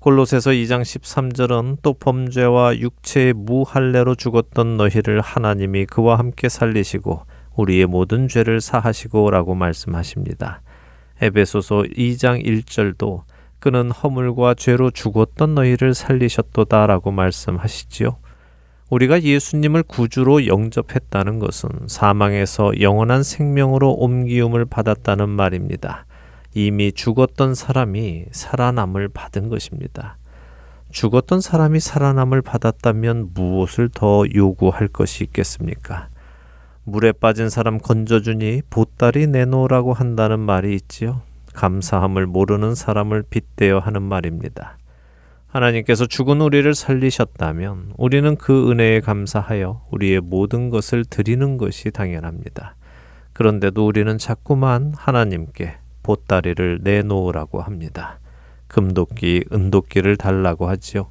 골로새서 0.00 0.50
2장 0.50 0.82
13절은 0.82 1.76
또 1.82 1.92
범죄와 1.92 2.76
육체의 2.76 3.32
무할례로 3.34 4.16
죽었던 4.16 4.76
너희를 4.76 5.20
하나님이 5.20 5.86
그와 5.86 6.18
함께 6.18 6.48
살리시고 6.48 7.26
우리의 7.54 7.86
모든 7.86 8.26
죄를 8.26 8.60
사하시고라고 8.60 9.54
말씀하십니다. 9.54 10.62
에베소서 11.22 11.84
2장 11.96 12.44
1절도 12.44 13.22
그는 13.60 13.92
허물과 13.92 14.54
죄로 14.54 14.90
죽었던 14.90 15.54
너희를 15.54 15.94
살리셨도다라고 15.94 17.12
말씀하시지요. 17.12 18.16
우리가 18.90 19.22
예수님을 19.22 19.84
구주로 19.84 20.46
영접했다는 20.46 21.38
것은 21.38 21.70
사망에서 21.86 22.72
영원한 22.80 23.22
생명으로 23.22 23.92
옮기움을 23.92 24.64
받았다는 24.64 25.28
말입니다. 25.28 26.06
이미 26.54 26.90
죽었던 26.90 27.54
사람이 27.54 28.26
살아남을 28.32 29.08
받은 29.08 29.48
것입니다. 29.48 30.16
죽었던 30.90 31.40
사람이 31.40 31.78
살아남을 31.78 32.42
받았다면 32.42 33.30
무엇을 33.32 33.90
더 33.94 34.24
요구할 34.34 34.88
것이 34.88 35.22
있겠습니까? 35.22 36.08
물에 36.82 37.12
빠진 37.12 37.48
사람 37.48 37.78
건져주니 37.78 38.62
보따리 38.70 39.28
내놓으라고 39.28 39.92
한다는 39.92 40.40
말이 40.40 40.74
있지요. 40.74 41.22
감사함을 41.54 42.26
모르는 42.26 42.74
사람을 42.74 43.22
빗대어 43.30 43.78
하는 43.78 44.02
말입니다. 44.02 44.79
하나님께서 45.50 46.06
죽은 46.06 46.40
우리를 46.40 46.72
살리셨다면 46.74 47.94
우리는 47.96 48.36
그 48.36 48.70
은혜에 48.70 49.00
감사하여 49.00 49.82
우리의 49.90 50.20
모든 50.20 50.70
것을 50.70 51.04
드리는 51.04 51.58
것이 51.58 51.90
당연합니다. 51.90 52.76
그런데도 53.32 53.84
우리는 53.84 54.16
자꾸만 54.16 54.92
하나님께 54.96 55.74
보따리를 56.04 56.80
내놓으라고 56.82 57.60
합니다. 57.62 58.20
금도끼, 58.68 59.44
은도끼를 59.52 60.16
달라고 60.16 60.68
하지요. 60.68 61.08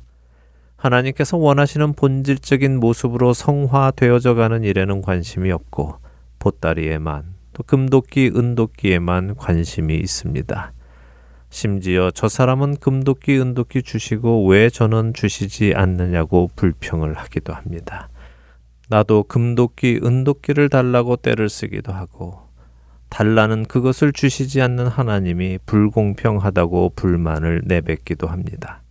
하나님께서 0.77 1.35
원하시는 1.35 1.93
본질적인 1.93 2.79
모습으로 2.79 3.33
성화되어져 3.33 4.35
가는 4.35 4.63
일에는 4.63 5.01
관심이 5.01 5.51
없고 5.51 5.97
보따리에만 6.39 7.35
또 7.51 7.63
금도끼, 7.63 8.31
은도끼에만 8.33 9.35
관심이 9.35 9.97
있습니다. 9.97 10.71
심지어 11.49 12.11
저 12.11 12.29
사람은 12.29 12.77
금도끼, 12.77 13.39
은도끼 13.39 13.81
주시고 13.83 14.47
왜 14.47 14.69
저는 14.69 15.13
주시지 15.13 15.73
않느냐고 15.75 16.49
불평을 16.55 17.15
하기도 17.15 17.53
합니다. 17.53 18.09
나도 18.87 19.23
금도끼, 19.23 19.99
은도끼를 20.03 20.69
달라고 20.69 21.15
때를 21.15 21.49
쓰기도 21.49 21.91
하고 21.91 22.49
달라는 23.09 23.65
그것을 23.65 24.13
주시지 24.13 24.61
않는 24.61 24.87
하나님이 24.87 25.59
불공평하다고 25.65 26.93
불만을 26.95 27.63
내뱉기도 27.65 28.27
합니다. 28.27 28.83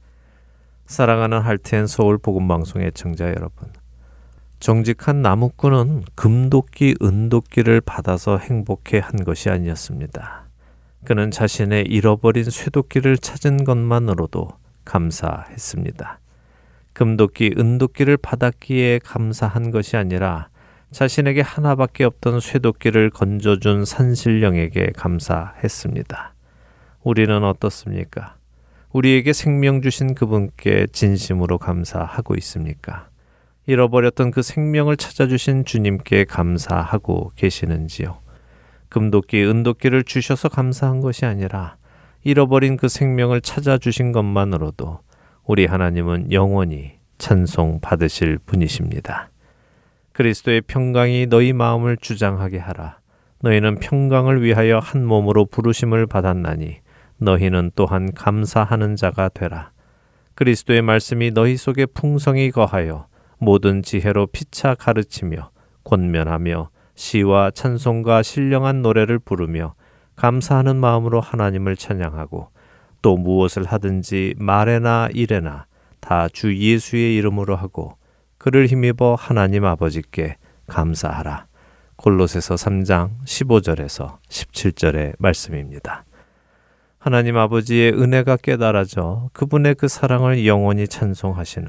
사랑하는 0.87 1.41
할텐 1.41 1.87
서울 1.87 2.19
복음 2.19 2.49
방송 2.49 2.83
애청자 2.83 3.29
여러분. 3.29 3.69
정직한 4.59 5.23
나무꾼은 5.23 6.03
금도끼, 6.17 6.97
은도끼를 7.01 7.81
받아서 7.81 8.39
행복해 8.39 8.99
한 8.99 9.23
것이 9.25 9.51
아니었습니다. 9.51 10.48
그는 11.09 11.31
자신의 11.31 11.87
잃어버린 11.87 12.45
쇠도끼를 12.45 13.17
찾은 13.17 13.65
것만으로도 13.65 14.51
감사했습니다. 14.85 16.21
금도끼, 16.93 17.55
은도끼를 17.57 18.19
받았기에 18.19 18.99
감사한 18.99 19.71
것이 19.71 19.97
아니라 19.97 20.51
자신에게 20.91 21.41
하나밖에 21.41 22.05
없던 22.05 22.41
쇠도끼를 22.41 23.09
건져준 23.09 23.87
산신령에게 23.87 24.93
감사했습니다. 24.97 26.35
우리는 27.03 27.43
어떻습니까? 27.43 28.37
우리에게 28.93 29.33
생명 29.33 29.81
주신 29.81 30.15
그분께 30.15 30.89
진심으로 30.93 31.57
감사하고 31.57 32.35
있습니까? 32.35 33.09
잃어버렸던 33.65 34.31
그 34.31 34.43
생명을 34.43 34.99
찾아주신 34.99 35.65
주님께 35.65 36.25
감사하고 36.25 37.33
계시는지요? 37.35 38.28
금도끼, 38.89 39.45
은도끼를 39.45 40.05
주셔서 40.05 40.49
감사한 40.49 41.01
것이 41.01 41.27
아니라 41.27 41.77
잃어버린 42.25 42.77
그 42.77 42.89
생명을 42.89 43.41
찾아주신 43.41 44.13
것만으로도 44.13 45.01
우리 45.45 45.67
하나님은 45.67 46.33
영원히 46.33 46.99
찬송 47.19 47.81
받으실 47.81 48.39
분이십니다. 48.39 49.31
그리스도의 50.13 50.63
평강이 50.63 51.27
너희 51.27 51.53
마음을 51.53 51.97
주장하게 51.97 52.59
하라. 52.59 52.99
너희는 53.41 53.77
평강을 53.77 54.43
위하여 54.43 54.79
한 54.79 55.05
몸으로 55.05 55.47
부르심을 55.47 56.07
받았나니 56.07 56.81
너희는 57.19 57.73
또한 57.77 58.13
감사하는 58.13 58.97
자가 58.97 59.29
되라. 59.29 59.71
그리스도의 60.35 60.83
말씀이 60.83 61.31
너희 61.33 61.57
속에 61.57 61.87
풍성히 61.87 62.51
거하여 62.51 63.07
모든 63.39 63.83
지혜로 63.83 64.29
피차 64.29 64.75
가르치며 64.75 65.51
권면하며 65.85 66.71
시와 66.99 67.53
찬송과 67.53 68.25
신령한 68.25 68.83
노래를 68.83 69.21
부르며 69.21 69.75
감사하는 70.17 70.77
마음으로 70.77 71.21
하나님을 71.21 71.77
찬양하고 71.77 72.49
또 73.03 73.17
무엇을 73.17 73.65
하든지 73.65 74.35
말에나 74.37 75.09
일에나 75.15 75.67
다 76.01 76.29
주 76.29 76.57
예수의 76.57 77.15
이름으로 77.17 77.55
하고 77.55 77.97
그를 78.37 78.67
힘입어 78.67 79.15
하나님 79.15 79.65
아버지께 79.65 80.39
감사하라. 80.67 81.47
골로새서 81.97 82.57
3장 82.57 83.11
15절에서 83.25 84.19
17절의 84.29 85.15
말씀입니다. 85.19 86.05
하나님 86.99 87.37
아버지의 87.37 87.93
은혜가 87.93 88.39
깨달아져 88.39 89.31
그분의 89.33 89.77
그 89.77 89.87
사랑을 89.87 90.47
영원히 90.47 90.89
찬송하시는 90.89 91.69